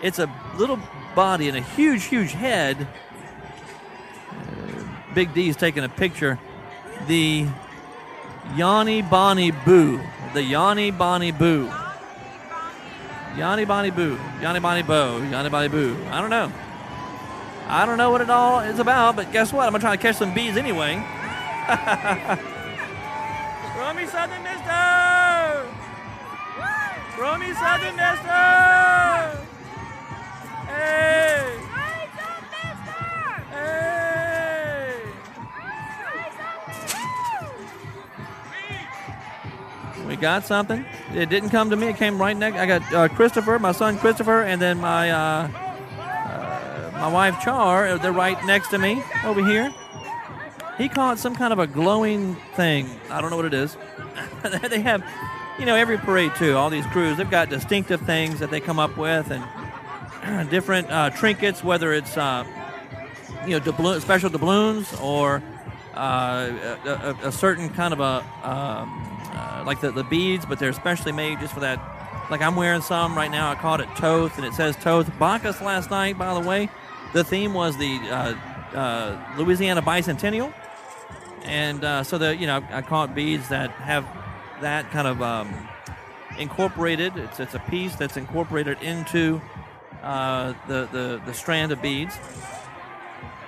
[0.01, 0.79] It's a little
[1.15, 2.87] body and a huge, huge head.
[4.29, 6.39] Uh, Big D's taking a picture.
[7.07, 7.47] The
[8.55, 9.99] Yanni Bonnie Boo.
[10.33, 11.71] The Yanni Bonnie Boo.
[13.37, 14.17] Yanni Bonnie Boo.
[14.41, 15.21] Yanni Bonnie Bo.
[15.29, 15.95] Yanni Bonnie Boo.
[16.09, 16.51] I don't know.
[17.67, 19.65] I don't know what it all is about, but guess what?
[19.65, 20.95] I'm going to try to catch some bees anyway.
[23.77, 24.90] Come me something, mister!
[27.21, 28.27] Me something, mister!
[30.65, 31.61] Hey!
[40.07, 40.83] We got something.
[41.13, 41.89] It didn't come to me.
[41.89, 42.57] It came right next.
[42.57, 45.47] I got uh, Christopher, my son Christopher, and then my uh,
[45.99, 47.99] uh, my wife Char.
[47.99, 49.71] They're right next to me over here.
[50.79, 52.89] He caught some kind of a glowing thing.
[53.11, 53.77] I don't know what it is.
[54.69, 55.03] they have,
[55.61, 56.57] you know, every parade too.
[56.57, 61.11] All these krewes, they've got distinctive things that they come up with, and different uh,
[61.11, 62.43] trinkets, whether it's uh,
[63.45, 65.43] you know special doubloons or
[65.93, 70.57] uh, a, a, a certain kind of a um, uh, like the, the beads, but
[70.57, 71.79] they're specially made just for that.
[72.31, 73.51] Like I'm wearing some right now.
[73.51, 75.11] I called it Thoth, and it says Thoth.
[75.19, 76.69] Bacchus last night, by the way,
[77.13, 78.33] the theme was the uh,
[78.75, 80.51] uh, Louisiana Bicentennial,
[81.43, 84.07] and so the you know I caught beads that have
[84.61, 85.53] that kind of um,
[86.37, 87.15] incorporated.
[87.17, 89.41] It's it's a piece that's incorporated into
[90.01, 92.17] uh, the, the the strand of beads.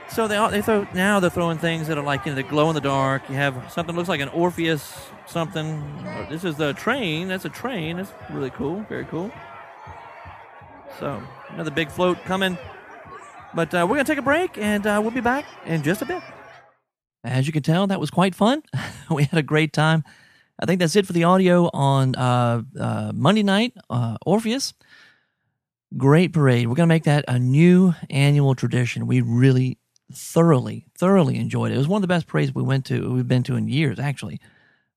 [0.09, 2.69] So they they throw now they're throwing things that are like you know they glow
[2.69, 3.27] in the dark.
[3.29, 5.81] You have something that looks like an Orpheus something.
[6.29, 7.27] This is the train.
[7.27, 7.97] That's a train.
[7.97, 8.85] That's really cool.
[8.89, 9.31] Very cool.
[10.99, 12.57] So another big float coming.
[13.55, 16.05] But uh, we're gonna take a break and uh, we'll be back in just a
[16.05, 16.21] bit.
[17.23, 18.63] As you can tell, that was quite fun.
[19.09, 20.03] we had a great time.
[20.59, 24.73] I think that's it for the audio on uh, uh, Monday night, uh, Orpheus.
[25.97, 26.67] Great parade.
[26.67, 29.07] We're going to make that a new annual tradition.
[29.07, 29.77] We really
[30.11, 31.75] thoroughly, thoroughly enjoyed it.
[31.75, 33.99] It was one of the best parades we went to, we've been to in years,
[33.99, 34.39] actually.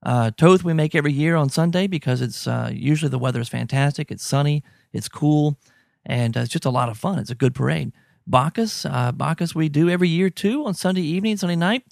[0.02, 3.48] Uh, Thoth we make every year on Sunday because it's uh, usually the weather is
[3.48, 4.10] fantastic.
[4.10, 5.58] It's sunny, it's cool,
[6.04, 7.18] and uh, it's just a lot of fun.
[7.18, 7.92] It's a good parade.
[8.26, 11.84] Bacchus, Bacchus we do every year too on Sunday evening, Sunday night.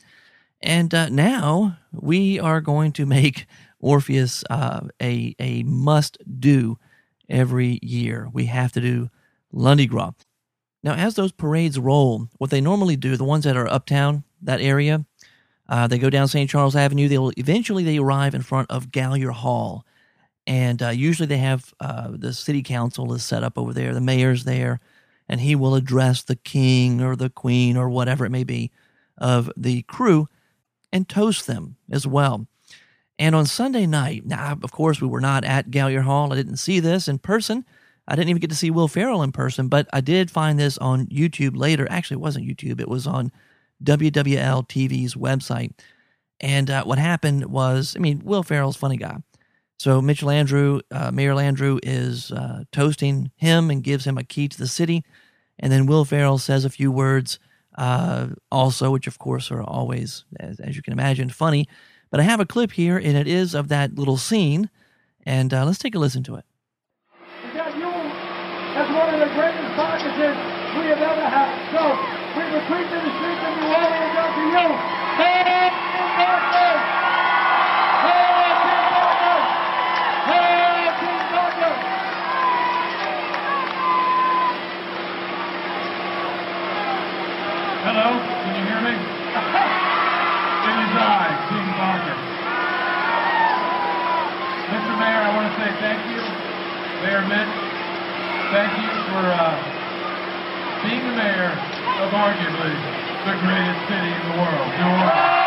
[0.63, 3.47] And now we are going to make
[3.81, 6.79] Orpheus uh, a a must do
[7.29, 8.29] every year.
[8.33, 9.11] We have to do
[9.53, 10.13] Lundi Gras.
[10.83, 14.61] Now, as those parades roll, what they normally do, the ones that are uptown, that
[14.61, 15.05] area,
[15.69, 16.49] uh, they go down St.
[16.49, 17.09] Charles Avenue.
[17.09, 19.87] They will eventually they arrive in front of Gallier Hall,
[20.47, 23.95] and uh, usually they have uh, the city council is set up over there.
[23.95, 24.81] The mayor's there,
[25.29, 28.71] and he will address the king or the queen or whatever it may be
[29.17, 30.27] of the krewe
[30.95, 32.47] and toast them as well.
[33.19, 36.33] And on Sunday night, now, of course, we were not at Gallier Hall.
[36.33, 37.65] I didn't see this in person.
[38.07, 40.79] I didn't even get to see Will Ferrell in person, but I did find this
[40.79, 41.87] on YouTube later.
[41.91, 43.33] Actually, it wasn't YouTube, it was on
[43.83, 45.73] WWL TV's website.
[46.41, 49.19] And uh, what happened was, I mean, Will Ferrell's funny guy.
[49.79, 54.49] So Mitch Landrieu, uh, Mayor Landrieu is uh, toasting him and gives him a key
[54.49, 55.03] to the city.
[55.59, 57.39] And then Will Ferrell says a few words
[57.77, 61.67] uh, also, which of course are always, as, as you can imagine, funny.
[62.11, 64.71] But I have a clip here, and it is of that little scene.
[65.27, 66.45] And uh, let's take a listen to it.
[67.77, 67.91] you,
[68.95, 69.75] one of the greatest
[70.79, 71.51] we have ever had.
[71.73, 71.83] So,
[72.39, 73.45] we the streets
[74.55, 74.94] you.
[102.35, 102.75] Arguably
[103.31, 105.39] the greatest city in the world, New Orleans.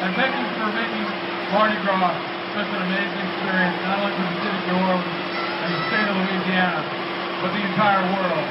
[0.00, 1.04] And thank you for making
[1.52, 2.16] Mardi Gras
[2.56, 5.20] such an amazing experience, not only for the city of New Orleans
[5.60, 6.80] and the state of Louisiana,
[7.44, 8.46] but the entire world.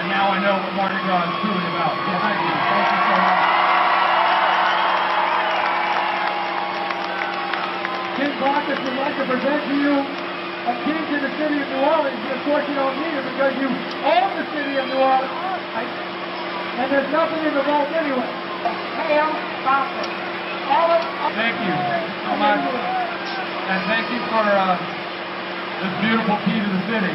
[0.00, 1.92] And now I know what Mardi Gras is truly about.
[2.00, 2.54] So thank you.
[2.64, 3.40] Thank you so much.
[8.16, 10.29] King Bacchus would like to present to you
[10.70, 12.14] a key to the city of New Orleans.
[12.30, 15.34] Of course, you don't need it because you own the city of New Orleans.
[16.78, 18.30] And there's nothing in the vault anyway.
[19.10, 19.34] Hail
[19.66, 20.06] Bacchus.
[20.70, 21.02] All of
[21.34, 21.74] Thank you.
[21.74, 22.62] Thank you so much.
[22.62, 24.78] And thank you for uh,
[25.82, 27.10] this beautiful key to the city.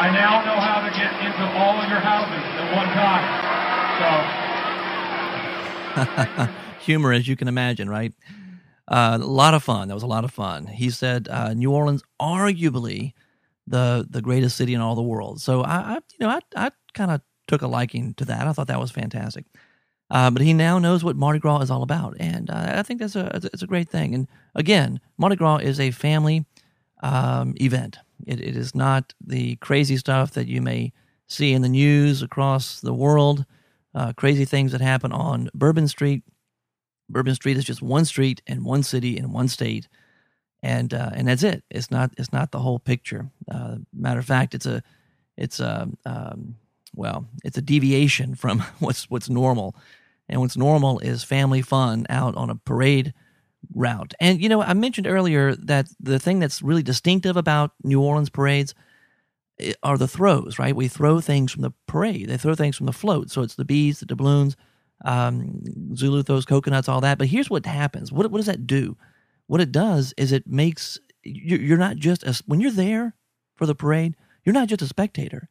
[0.00, 3.28] I now know how to get into all of your houses at one time.
[4.00, 4.08] So
[6.80, 8.12] humor as you can imagine, right?
[8.86, 9.88] Uh, a lot of fun.
[9.88, 10.66] That was a lot of fun.
[10.66, 13.12] He said uh, New Orleans, arguably
[13.66, 15.40] the the greatest city in all the world.
[15.40, 18.46] So I, I you know, I I kind of took a liking to that.
[18.46, 19.46] I thought that was fantastic.
[20.10, 23.00] Uh, but he now knows what Mardi Gras is all about, and uh, I think
[23.00, 24.14] that's a it's a great thing.
[24.14, 26.44] And again, Mardi Gras is a family
[27.02, 27.98] um, event.
[28.26, 30.92] It, it is not the crazy stuff that you may
[31.26, 33.46] see in the news across the world
[33.94, 36.22] uh, crazy things that happen on Bourbon Street.
[37.08, 39.88] Bourbon Street is just one street in one city in one state,
[40.62, 41.62] and uh, and that's it.
[41.70, 43.30] It's not it's not the whole picture.
[43.50, 44.82] Uh, matter of fact, it's a
[45.36, 46.56] it's a um,
[46.94, 49.76] well, it's a deviation from what's what's normal,
[50.28, 53.12] and what's normal is family fun out on a parade
[53.74, 54.14] route.
[54.20, 58.30] And you know, I mentioned earlier that the thing that's really distinctive about New Orleans
[58.30, 58.74] parades
[59.60, 60.58] eh, are the throws.
[60.58, 62.28] Right, we throw things from the parade.
[62.28, 63.30] They throw things from the float.
[63.30, 64.56] So it's the bees, the doubloons.
[65.04, 65.62] Um,
[65.96, 67.18] Zulu throws coconuts, all that.
[67.18, 68.12] But here's what happens.
[68.12, 68.96] What what does that do?
[69.46, 73.14] What it does is it makes you're not just a, when you're there
[73.56, 74.14] for the parade.
[74.44, 75.48] You're not just a spectator.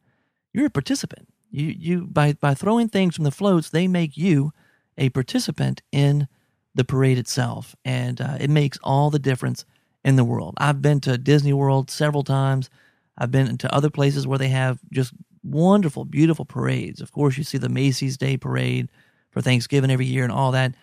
[0.54, 1.28] You're a participant.
[1.52, 4.52] You you by by throwing things from the floats, they make you
[4.98, 6.28] a participant in
[6.76, 9.66] the parade itself, and uh, it makes all the difference
[10.04, 10.56] in the world.
[10.58, 12.70] I've been to Disney World several times.
[13.18, 15.14] I've been to other places where they have just
[15.44, 17.02] wonderful, beautiful parades.
[17.02, 18.90] Of course, you see the Macy's Day Parade
[19.34, 20.76] for Thanksgiving every year and all that.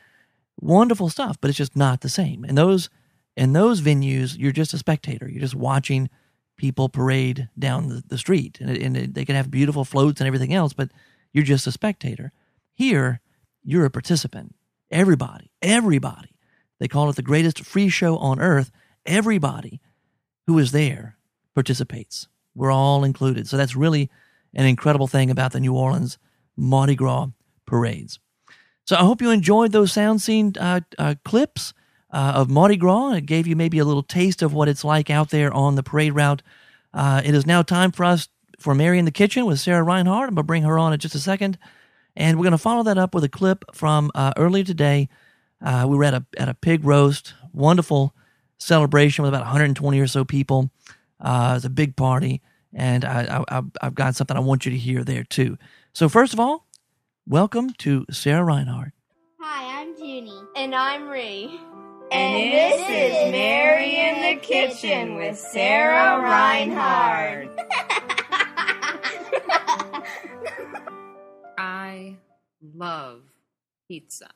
[0.61, 2.45] Wonderful stuff, but it's just not the same.
[2.45, 2.91] And those
[3.37, 5.29] in those venues, you're just a spectator.
[5.29, 6.11] You're just watching
[6.57, 10.53] people parade down the, the street, and, and they can have beautiful floats and everything
[10.53, 10.91] else, but
[11.33, 12.33] you're just a spectator.
[12.75, 13.21] Here,
[13.63, 14.55] you're a participant.
[14.91, 16.37] Everybody, everybody.
[16.79, 18.71] They call it the greatest free show on earth.
[19.07, 19.81] Everybody
[20.47, 21.17] who is there
[21.55, 22.29] participates.
[22.55, 23.49] We're all included.
[23.49, 24.11] So that's really
[24.55, 26.19] an incredible thing about the New Orleans
[26.57, 27.29] Mardi Gras
[27.67, 28.19] parades.
[28.91, 31.75] So I hope you enjoyed those sound-seeing uh, uh, clips
[32.11, 33.13] uh, of Mardi Gras.
[33.13, 35.85] It gave you maybe a little taste of what it's like out there on the
[35.85, 36.43] parade route.
[36.93, 38.27] Uh, it is now time for us
[38.59, 40.29] for Mary in the Kitchen with Sarah Reinhard.
[40.29, 41.57] I'm going to bring her on in just a second.
[42.17, 45.09] And we're going to follow that up with a clip from uh, earlier today.
[45.65, 48.13] Uh, we were at a, at a pig roast, wonderful
[48.59, 50.69] celebration with about 120 or so people.
[51.21, 52.43] Uh, it was a big party,
[52.75, 55.59] and I, I, I've got something I want you to hear there too.
[55.93, 56.67] So, first of all,
[57.27, 58.93] welcome to Sarah Reinhard.
[59.41, 60.43] Hi, I'm Junie.
[60.57, 61.61] And I'm Ree.
[62.13, 67.51] And this is Mary in the Kitchen with Sarah Reinhard.
[71.59, 72.17] I
[72.75, 73.23] love
[73.87, 74.31] pizza.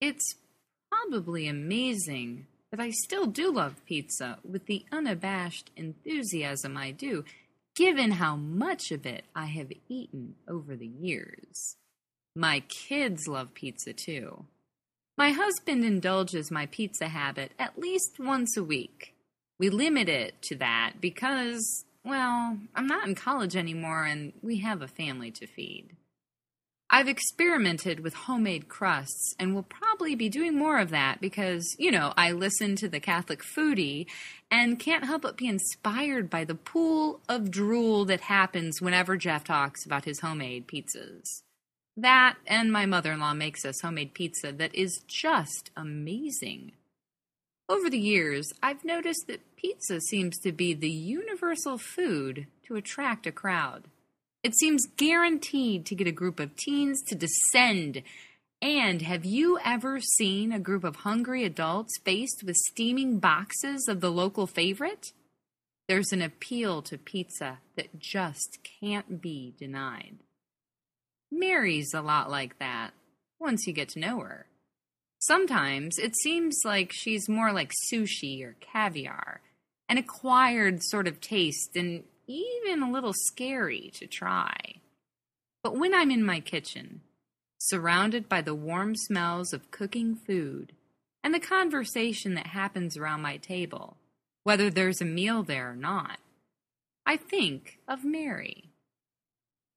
[0.00, 0.36] It's
[0.90, 7.24] probably amazing that I still do love pizza with the unabashed enthusiasm I do,
[7.74, 11.76] given how much of it I have eaten over the years.
[12.38, 14.44] My kids love pizza too.
[15.16, 19.16] My husband indulges my pizza habit at least once a week.
[19.58, 24.82] We limit it to that because, well, I'm not in college anymore and we have
[24.82, 25.96] a family to feed.
[26.88, 31.90] I've experimented with homemade crusts and will probably be doing more of that because, you
[31.90, 34.06] know, I listen to the Catholic foodie
[34.48, 39.42] and can't help but be inspired by the pool of drool that happens whenever Jeff
[39.42, 41.42] talks about his homemade pizzas.
[41.98, 46.70] That and my mother in law makes us homemade pizza that is just amazing.
[47.68, 53.26] Over the years, I've noticed that pizza seems to be the universal food to attract
[53.26, 53.88] a crowd.
[54.44, 58.04] It seems guaranteed to get a group of teens to descend.
[58.62, 64.00] And have you ever seen a group of hungry adults faced with steaming boxes of
[64.00, 65.08] the local favorite?
[65.88, 70.18] There's an appeal to pizza that just can't be denied.
[71.30, 72.92] Mary's a lot like that
[73.38, 74.46] once you get to know her.
[75.20, 79.40] Sometimes it seems like she's more like sushi or caviar,
[79.88, 84.54] an acquired sort of taste and even a little scary to try.
[85.62, 87.00] But when I'm in my kitchen,
[87.58, 90.72] surrounded by the warm smells of cooking food
[91.24, 93.96] and the conversation that happens around my table,
[94.44, 96.18] whether there's a meal there or not,
[97.04, 98.67] I think of Mary.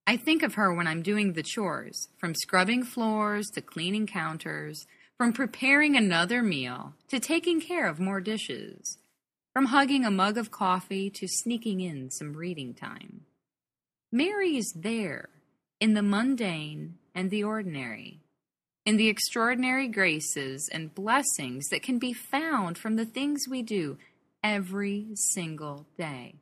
[0.07, 4.85] I think of her when I'm doing the chores, from scrubbing floors to cleaning counters,
[5.17, 8.97] from preparing another meal to taking care of more dishes,
[9.53, 13.21] from hugging a mug of coffee to sneaking in some reading time.
[14.11, 15.29] Mary is there
[15.79, 18.19] in the mundane and the ordinary,
[18.85, 23.97] in the extraordinary graces and blessings that can be found from the things we do
[24.43, 26.35] every single day,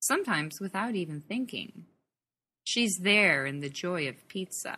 [0.00, 1.86] sometimes without even thinking.
[2.66, 4.76] She's there in the joy of pizza,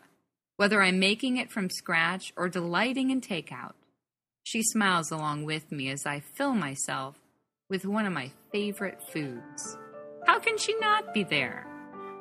[0.59, 3.73] whether I'm making it from scratch or delighting in takeout.
[4.43, 7.17] She smiles along with me as I fill myself
[7.71, 9.79] with one of my favorite foods.
[10.27, 11.67] How can she not be there?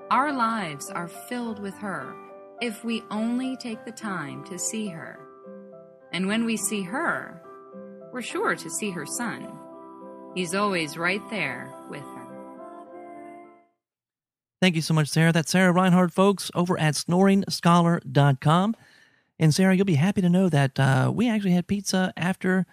[0.09, 2.15] Our lives are filled with her
[2.61, 5.19] if we only take the time to see her.
[6.13, 7.41] And when we see her,
[8.13, 9.51] we're sure to see her son.
[10.33, 12.16] He's always right there with her.
[14.59, 15.31] Thank you so much, Sarah.
[15.31, 18.75] That's Sarah Reinhard, folks, over at snoringscholar.com.
[19.39, 22.65] And Sarah, you'll be happy to know that uh, we actually had pizza after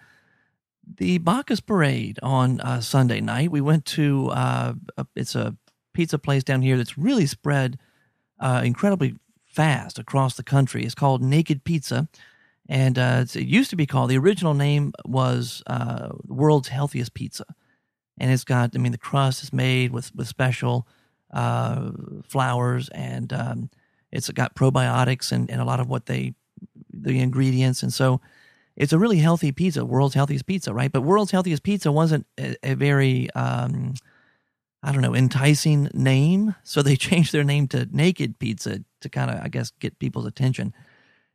[0.97, 3.51] the Bacchus Parade on uh, Sunday night.
[3.51, 4.73] We went to uh,
[5.15, 5.55] it's a
[5.93, 7.77] pizza place down here that's really spread
[8.39, 9.15] uh, incredibly
[9.45, 10.83] fast across the country.
[10.83, 12.07] It's called Naked Pizza,
[12.67, 17.45] and uh, it used to be called the original name was uh, World's Healthiest Pizza,
[18.17, 20.87] and it's got I mean the crust is made with with special
[21.33, 21.91] uh,
[22.27, 23.69] flours and um,
[24.11, 26.33] it's got probiotics and, and a lot of what they
[26.91, 28.21] the ingredients and so
[28.75, 30.91] it's a really healthy pizza, world's healthiest pizza, right?
[30.91, 33.93] But world's healthiest pizza wasn't a, a very, um,
[34.83, 36.55] I don't know, enticing name.
[36.63, 40.25] So they changed their name to Naked Pizza to kind of, I guess, get people's
[40.25, 40.73] attention.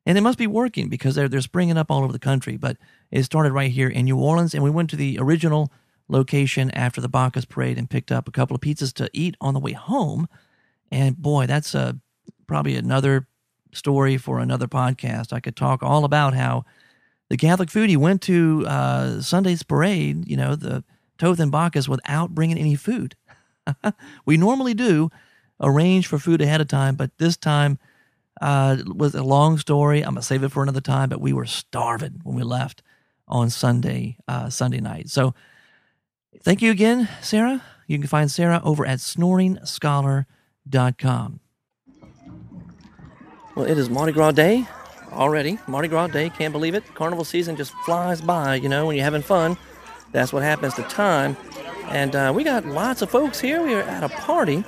[0.07, 2.57] And it must be working because they're they're springing up all over the country.
[2.57, 2.79] But
[3.11, 5.71] it started right here in New Orleans, and we went to the original
[6.11, 9.55] location after the Bacchus parade and picked up a couple of pizzas to eat on
[9.55, 10.29] the way home.
[10.91, 11.99] And boy, that's a
[12.47, 13.29] probably another
[13.73, 15.33] story for another podcast.
[15.33, 16.65] I could talk all about how
[17.29, 20.83] the Catholic foodie went to uh, Sunday's parade, you know, the
[21.19, 23.15] Thoth and Bacchus, without bringing any food.
[24.27, 25.11] we normally do
[25.61, 27.79] arrange for food ahead of time, but this time
[28.41, 30.01] uh, was a long story.
[30.01, 31.09] I'm gonna save it for another time.
[31.09, 32.83] But we were starving when we left
[33.29, 35.09] on Sunday uh, Sunday night.
[35.09, 35.35] So
[36.43, 37.63] thank you again, Sarah.
[37.87, 41.41] You can find Sarah over at snoringscholar.com.
[43.57, 44.67] Well, it is Mardi Gras Day
[45.13, 45.59] already.
[45.67, 46.85] Mardi Gras Day, can't believe it.
[46.95, 49.57] Carnival season just flies by, you know, when you're having fun.
[50.13, 51.37] That's what happens to time.
[51.89, 53.63] And uh, we got lots of folks here.
[53.63, 54.65] We are at a party.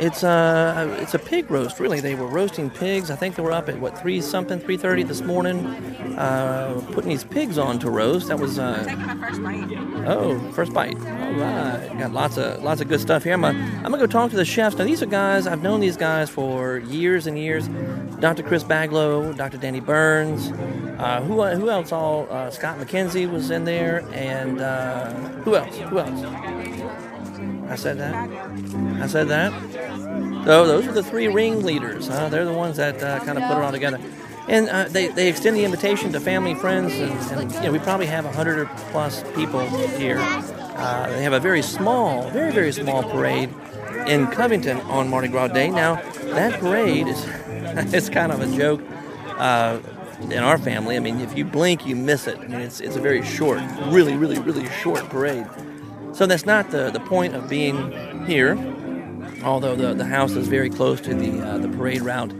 [0.00, 2.00] It's uh, it's a pig roast, really.
[2.00, 3.10] They were roasting pigs.
[3.10, 5.66] I think they were up at what three something, three thirty this morning,
[6.16, 8.28] uh, putting these pigs on to roast.
[8.28, 10.06] That was uh, Taking my first bite.
[10.08, 10.96] Oh, first bite.
[10.96, 13.34] All right, got lots of lots of good stuff here.
[13.34, 14.74] I'm gonna, I'm gonna go talk to the chefs.
[14.78, 17.68] Now these are guys I've known these guys for years and years.
[18.20, 18.42] Dr.
[18.42, 19.58] Chris Baglow, Dr.
[19.58, 20.50] Danny Burns,
[20.98, 21.92] uh, who who else?
[21.92, 25.12] All uh, Scott McKenzie was in there, and uh,
[25.44, 25.76] who else?
[25.76, 27.09] Who else?
[27.70, 28.14] I said that.
[29.00, 29.52] I said that.
[30.44, 32.08] So those are the three ringleaders.
[32.08, 32.28] Huh?
[32.28, 34.00] They're the ones that uh, kind of put it all together.
[34.48, 37.78] And uh, they, they extend the invitation to family, friends, and, and you know we
[37.78, 39.60] probably have a hundred or plus people
[39.96, 40.18] here.
[40.18, 43.54] Uh, they have a very small, very very small parade
[44.08, 45.70] in Covington on Mardi Gras Day.
[45.70, 46.02] Now
[46.34, 47.24] that parade is
[47.94, 48.80] it's kind of a joke
[49.36, 49.78] uh,
[50.22, 50.96] in our family.
[50.96, 52.38] I mean, if you blink, you miss it.
[52.38, 55.46] I mean, it's it's a very short, really really really short parade.
[56.12, 58.58] So that's not the, the point of being here,
[59.42, 62.32] although the, the house is very close to the uh, the parade route.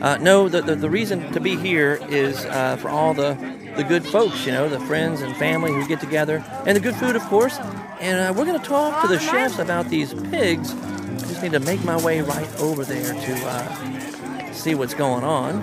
[0.00, 3.34] Uh, no, the, the, the reason to be here is uh, for all the,
[3.76, 6.96] the good folks, you know, the friends and family who get together, and the good
[6.96, 7.58] food, of course.
[8.00, 10.72] And uh, we're going to talk to the chefs about these pigs.
[10.72, 15.22] I just need to make my way right over there to uh, see what's going
[15.22, 15.62] on.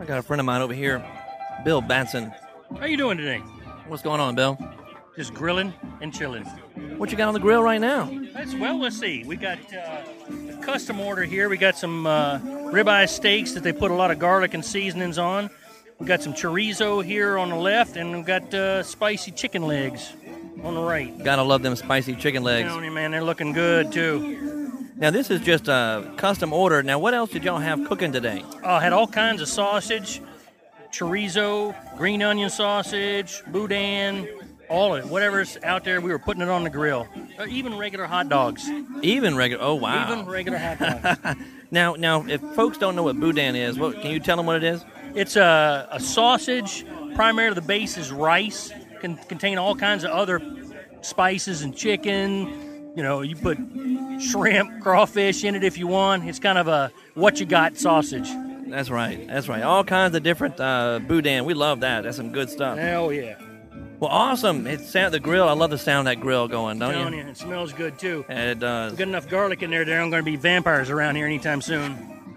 [0.00, 1.04] I got a friend of mine over here,
[1.64, 2.32] Bill Batson.
[2.78, 3.38] How you doing today?
[3.88, 4.58] What's going on, Bill?
[5.16, 6.44] Just grilling and chilling.
[6.96, 8.10] What you got on the grill right now?
[8.32, 9.24] That's, well, let's see.
[9.24, 10.02] We got uh,
[10.50, 11.48] a custom order here.
[11.48, 15.18] We got some uh, ribeye steaks that they put a lot of garlic and seasonings
[15.18, 15.50] on.
[15.98, 20.12] We got some chorizo here on the left, and we've got uh, spicy chicken legs
[20.62, 21.16] on the right.
[21.24, 22.72] Gotta love them spicy chicken legs.
[22.72, 24.68] You, man, they're looking good too.
[24.96, 26.82] Now this is just a custom order.
[26.82, 28.44] Now what else did y'all have cooking today?
[28.62, 30.20] Uh, had all kinds of sausage,
[30.98, 34.28] chorizo, green onion sausage, boudin,
[34.68, 35.08] all of it.
[35.08, 37.06] Whatever's out there, we were putting it on the grill.
[37.38, 38.68] Uh, even regular hot dogs.
[39.02, 39.62] Even regular.
[39.62, 40.12] Oh wow.
[40.12, 40.78] Even regular hot
[41.22, 41.40] dogs.
[41.70, 44.56] now, now, if folks don't know what boudin is, what can you tell them what
[44.56, 44.84] it is?
[45.14, 46.84] It's a, a sausage.
[47.14, 48.72] Primarily, the base is rice.
[49.00, 50.42] Can contain all kinds of other
[51.02, 52.92] spices and chicken.
[52.96, 53.58] You know, you put
[54.20, 56.28] shrimp, crawfish in it if you want.
[56.28, 58.28] It's kind of a what you got sausage.
[58.70, 59.26] That's right.
[59.26, 59.62] That's right.
[59.62, 61.44] All kinds of different uh, boudin.
[61.44, 62.04] We love that.
[62.04, 62.78] That's some good stuff.
[62.78, 63.38] Hell yeah.
[64.00, 64.66] Well, awesome.
[64.66, 65.48] It's sound the grill.
[65.48, 67.18] I love the sound of that grill going, don't you?
[67.18, 68.24] you, it smells good too.
[68.28, 68.94] And it does.
[68.94, 69.84] Good enough garlic in there.
[69.84, 71.96] There aren't going to be vampires around here anytime soon.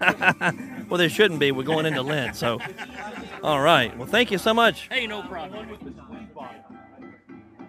[0.88, 1.52] well, there shouldn't be.
[1.52, 2.58] We're going into Lent, so.
[3.44, 3.96] All right.
[3.96, 4.88] Well, thank you so much.
[4.90, 5.68] Hey, no problem.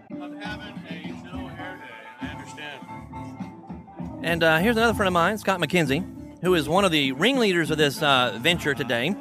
[0.09, 2.21] I'm having a no hair day.
[2.21, 2.85] I understand.
[4.23, 6.03] And uh, here's another friend of mine, Scott McKenzie,
[6.43, 9.15] who is one of the ringleaders of this uh, venture today.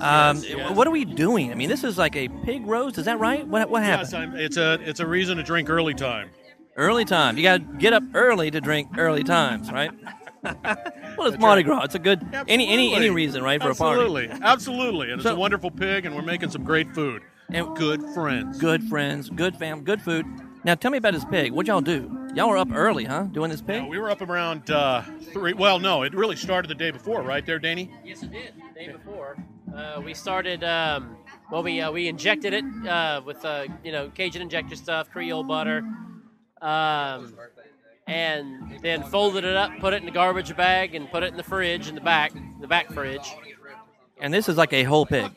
[0.00, 0.76] Um, yes, yes.
[0.76, 1.52] What are we doing?
[1.52, 2.98] I mean, this is like a pig roast.
[2.98, 3.46] Is that right?
[3.46, 4.08] What, what happened?
[4.10, 6.30] Yes, I'm, it's a it's a reason to drink early time.
[6.76, 7.36] Early time.
[7.36, 9.92] You got to get up early to drink early times, right?
[10.42, 11.84] well, it's Mardi Gras.
[11.84, 13.26] It's a good any any any Absolutely.
[13.26, 14.00] reson, right, for a party.
[14.00, 17.76] Absolutely, absolutely, and it's So- a wonderful pig, and we're making some great food And
[17.76, 18.58] good friends.
[18.58, 20.26] good friends, good fam, good food.
[20.64, 21.52] Now tell me about this pig.
[21.52, 22.23] What y'all do?
[22.34, 23.22] Y'all were up early, huh?
[23.24, 23.82] Doing this pig?
[23.82, 25.52] Yeah, we were up around uh, three.
[25.52, 27.90] Well, no, it really started the day before, right there, Danny?
[28.04, 28.54] Yes, it did.
[28.74, 29.36] The day before,
[29.74, 30.64] uh, we started.
[30.64, 31.16] Um,
[31.52, 35.44] well, we uh, we injected it uh, with uh, you know Cajun injector stuff, Creole
[35.44, 35.84] butter,
[36.60, 37.36] um,
[38.08, 41.36] and then folded it up, put it in the garbage bag, and put it in
[41.36, 43.32] the fridge in the back, the back fridge.
[44.20, 45.30] And this is like a whole pig.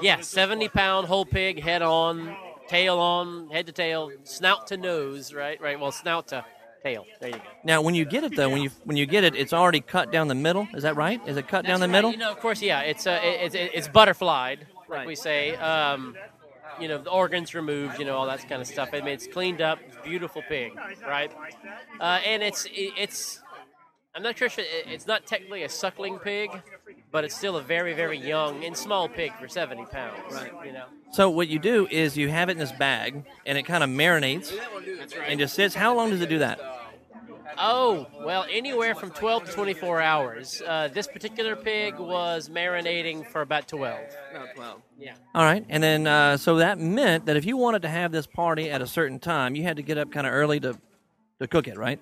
[0.00, 2.34] Yeah, seventy pound whole pig, head on,
[2.72, 5.60] tail on, head to tail, snout to nose, right?
[5.60, 5.78] Right.
[5.78, 6.44] Well, snout to
[6.82, 7.04] tail.
[7.20, 7.42] There you go.
[7.64, 10.10] Now, when you get it though, when you when you get it, it's already cut
[10.10, 10.66] down the middle.
[10.74, 11.20] Is that right?
[11.26, 11.92] Is it cut down the right.
[11.92, 12.10] middle?
[12.12, 12.80] You know, of course, yeah.
[12.80, 15.06] It's uh, it, it's it's butterflied, like Right.
[15.06, 15.54] we say.
[15.56, 16.16] Um,
[16.80, 17.98] you know, the organs removed.
[17.98, 18.88] You know, all that kind of stuff.
[18.94, 19.78] I mean, it's cleaned up.
[20.02, 20.72] Beautiful pig,
[21.06, 21.30] right?
[22.00, 23.41] Uh, and it's it, it's.
[24.14, 26.50] I'm not sure if it, it's not technically a suckling pig,
[27.10, 30.20] but it's still a very very young and small pig for 70 pounds.
[30.32, 30.52] Right.
[30.66, 30.84] You know.
[31.12, 33.90] So what you do is you have it in this bag, and it kind of
[33.90, 34.52] marinates,
[35.26, 35.74] and just sits.
[35.74, 36.60] How long does it do that?
[37.58, 40.62] Oh, well, anywhere from 12 to 24 hours.
[40.66, 43.98] Uh, this particular pig was marinating for about 12.
[44.34, 44.82] About 12.
[44.98, 45.14] Yeah.
[45.34, 48.26] All right, and then uh, so that meant that if you wanted to have this
[48.26, 50.78] party at a certain time, you had to get up kind of early to
[51.40, 51.98] to cook it, right?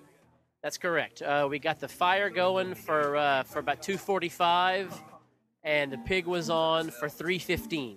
[0.63, 1.23] That's correct.
[1.23, 4.93] Uh, we got the fire going for uh, for about 2:45,
[5.65, 7.97] and the pig was on for 3:15.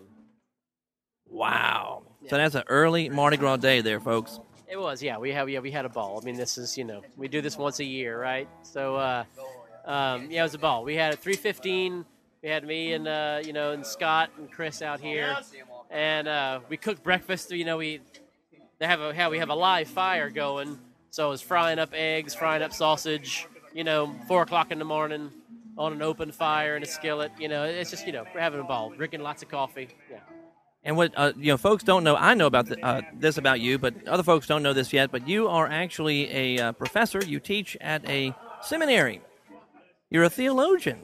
[1.30, 2.04] Wow.
[2.30, 4.40] So that's an early Mardi Gras day there, folks.
[4.70, 5.18] It was, yeah.
[5.18, 6.20] We have, yeah, we had a ball.
[6.22, 8.48] I mean, this is, you know, we do this once a year, right?
[8.62, 9.24] So, uh,
[9.86, 10.84] um, yeah, it was a ball.
[10.84, 12.06] We had a 3:15.
[12.42, 15.38] We had me and uh, you know and Scott and Chris out here,
[15.90, 17.52] and uh, we cooked breakfast.
[17.52, 18.02] You know, we
[18.80, 20.78] they have a how we have a live fire going,
[21.14, 23.46] so I was frying up eggs, frying up sausage.
[23.72, 25.30] You know, four o'clock in the morning
[25.78, 27.32] on an open fire in a skillet.
[27.40, 29.90] You know, it's just you know we're having a ball, drinking lots of coffee.
[30.10, 30.18] Yeah.
[30.84, 32.16] And what uh, you know, folks don't know.
[32.16, 35.12] I know about the, uh, this about you, but other folks don't know this yet.
[35.12, 37.24] But you are actually a uh, professor.
[37.24, 38.34] You teach at a
[38.64, 39.22] seminary.
[40.10, 41.00] You're a theologian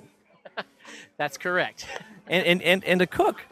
[1.18, 1.86] That's correct.
[2.26, 3.46] and and, and, and a cook.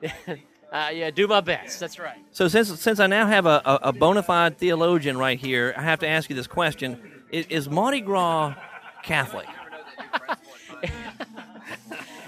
[0.72, 1.80] uh, yeah, do my best.
[1.80, 2.18] That's right.
[2.32, 5.82] So since since I now have a, a, a bona fide theologian right here, I
[5.82, 6.98] have to ask you this question:
[7.30, 8.54] Is, is Mardi Gras
[9.02, 9.46] Catholic?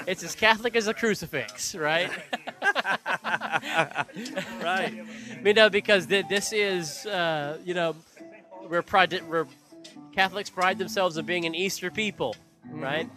[0.08, 2.10] It's as Catholic as a crucifix, right?
[4.62, 5.04] right.
[5.44, 7.94] You know, because th- this is, uh, you know,
[8.68, 9.46] we're, pride- we're
[10.12, 12.34] Catholics pride themselves on being an Easter people,
[12.70, 13.08] right?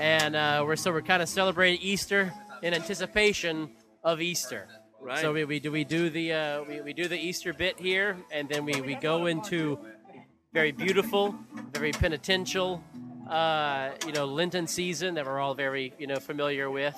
[0.00, 3.70] And uh, we're so we're kind of celebrating Easter in anticipation
[4.04, 4.68] of Easter.
[5.00, 5.18] Right.
[5.18, 8.16] So we, we do we do the uh, we, we do the Easter bit here,
[8.30, 9.78] and then we, we go into
[10.52, 11.34] very beautiful,
[11.72, 12.82] very penitential,
[13.28, 16.96] uh, you know, Lenten season that we're all very you know familiar with,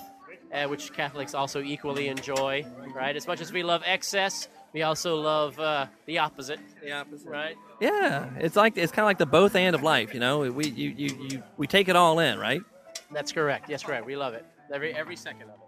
[0.53, 2.65] uh, which Catholics also equally enjoy.
[2.95, 3.17] Right.
[3.17, 6.61] As much as we love excess, we also love uh, the opposite.
[6.85, 7.29] The opposite.
[7.29, 7.57] Right.
[7.81, 10.15] Yeah, it's like it's kind of like the both and of life.
[10.15, 12.63] You know, we you, you, you we take it all in, right?
[13.11, 13.69] That's correct.
[13.69, 14.07] Yes, correct.
[14.07, 14.47] We love it.
[14.73, 15.66] Every every second of it.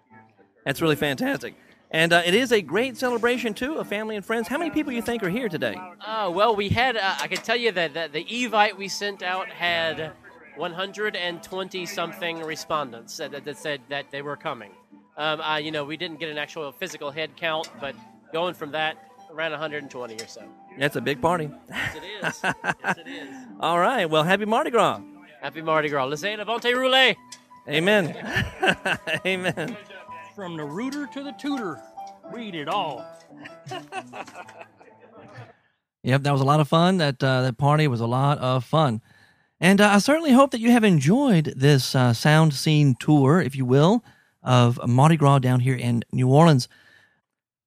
[0.69, 1.55] That's really fantastic.
[1.91, 4.49] And uh, it is a great celebration too of family and friends.
[4.49, 5.81] How many people you think are here today?
[6.07, 6.99] Uh, well, we had.
[6.99, 10.13] Uh, I can tell you that, that the Evite we sent out had
[10.57, 14.73] 120 something respondents that, that, that said that they were coming.
[15.17, 17.95] Um, uh, you know, we didn't get an actual physical head count, but
[18.31, 18.99] going from that,
[19.33, 20.43] around 120 or so.
[20.79, 21.51] That's a big party.
[21.71, 22.41] Yes, it is.
[22.85, 23.35] yes, it is.
[23.59, 24.05] All right.
[24.05, 25.01] Well, happy Mardi Gras.
[25.41, 26.05] Happy Mardi Gras.
[26.05, 27.17] Let's say Levante.
[27.67, 28.15] Amen.
[29.27, 29.77] Amen.
[30.39, 31.83] From the rooter to the tutor,
[32.33, 33.05] read it all.
[36.05, 36.99] Yep, that was a lot of fun.
[36.99, 39.03] That uh, that party was a lot of fun,
[39.61, 43.65] and uh, I certainly hope that you have enjoyed this uh, sound-seeing tour, if you
[43.65, 44.05] will,
[44.41, 46.69] of Mardi Gras down here in New Orleans.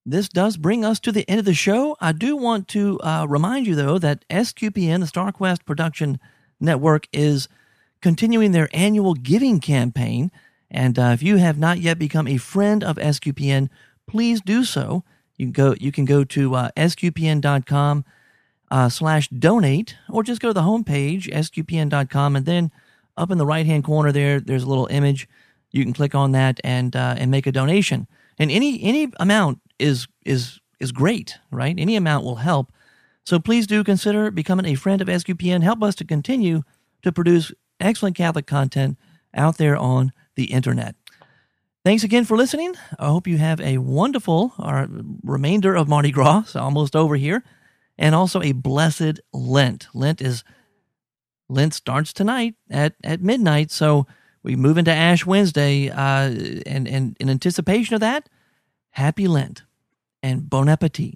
[0.05, 1.97] This does bring us to the end of the show.
[1.99, 6.21] I do want to uh, remind you, though, that SQPN, the StarQuest Production
[6.61, 7.49] Network, is
[8.01, 10.31] continuing their annual giving campaign.
[10.71, 13.69] And uh, if you have not yet become a friend of SQPN,
[14.07, 15.03] please do so.
[15.37, 15.75] You can go.
[15.79, 18.05] You can go to uh, sqpn.com
[18.71, 22.71] uh, slash donate, or just go to the homepage sqpn.com, and then
[23.17, 25.27] up in the right hand corner there, there's a little image.
[25.71, 28.07] You can click on that and uh, and make a donation.
[28.39, 31.75] And any any amount is is is great, right?
[31.77, 32.71] Any amount will help.
[33.25, 35.63] So please do consider becoming a friend of SQPN.
[35.63, 36.63] Help us to continue
[37.03, 38.97] to produce excellent Catholic content
[39.33, 40.95] out there on the internet.
[41.83, 42.75] Thanks again for listening.
[42.99, 44.85] I hope you have a wonderful uh,
[45.23, 47.43] remainder of Mardi Gras, almost over here,
[47.97, 49.87] and also a blessed Lent.
[49.93, 50.43] Lent is
[51.49, 54.05] Lent starts tonight at, at midnight, so
[54.43, 56.29] we move into Ash Wednesday, uh,
[56.65, 58.29] and, and in anticipation of that,
[58.91, 59.63] happy Lent
[60.21, 61.15] and bon appetit.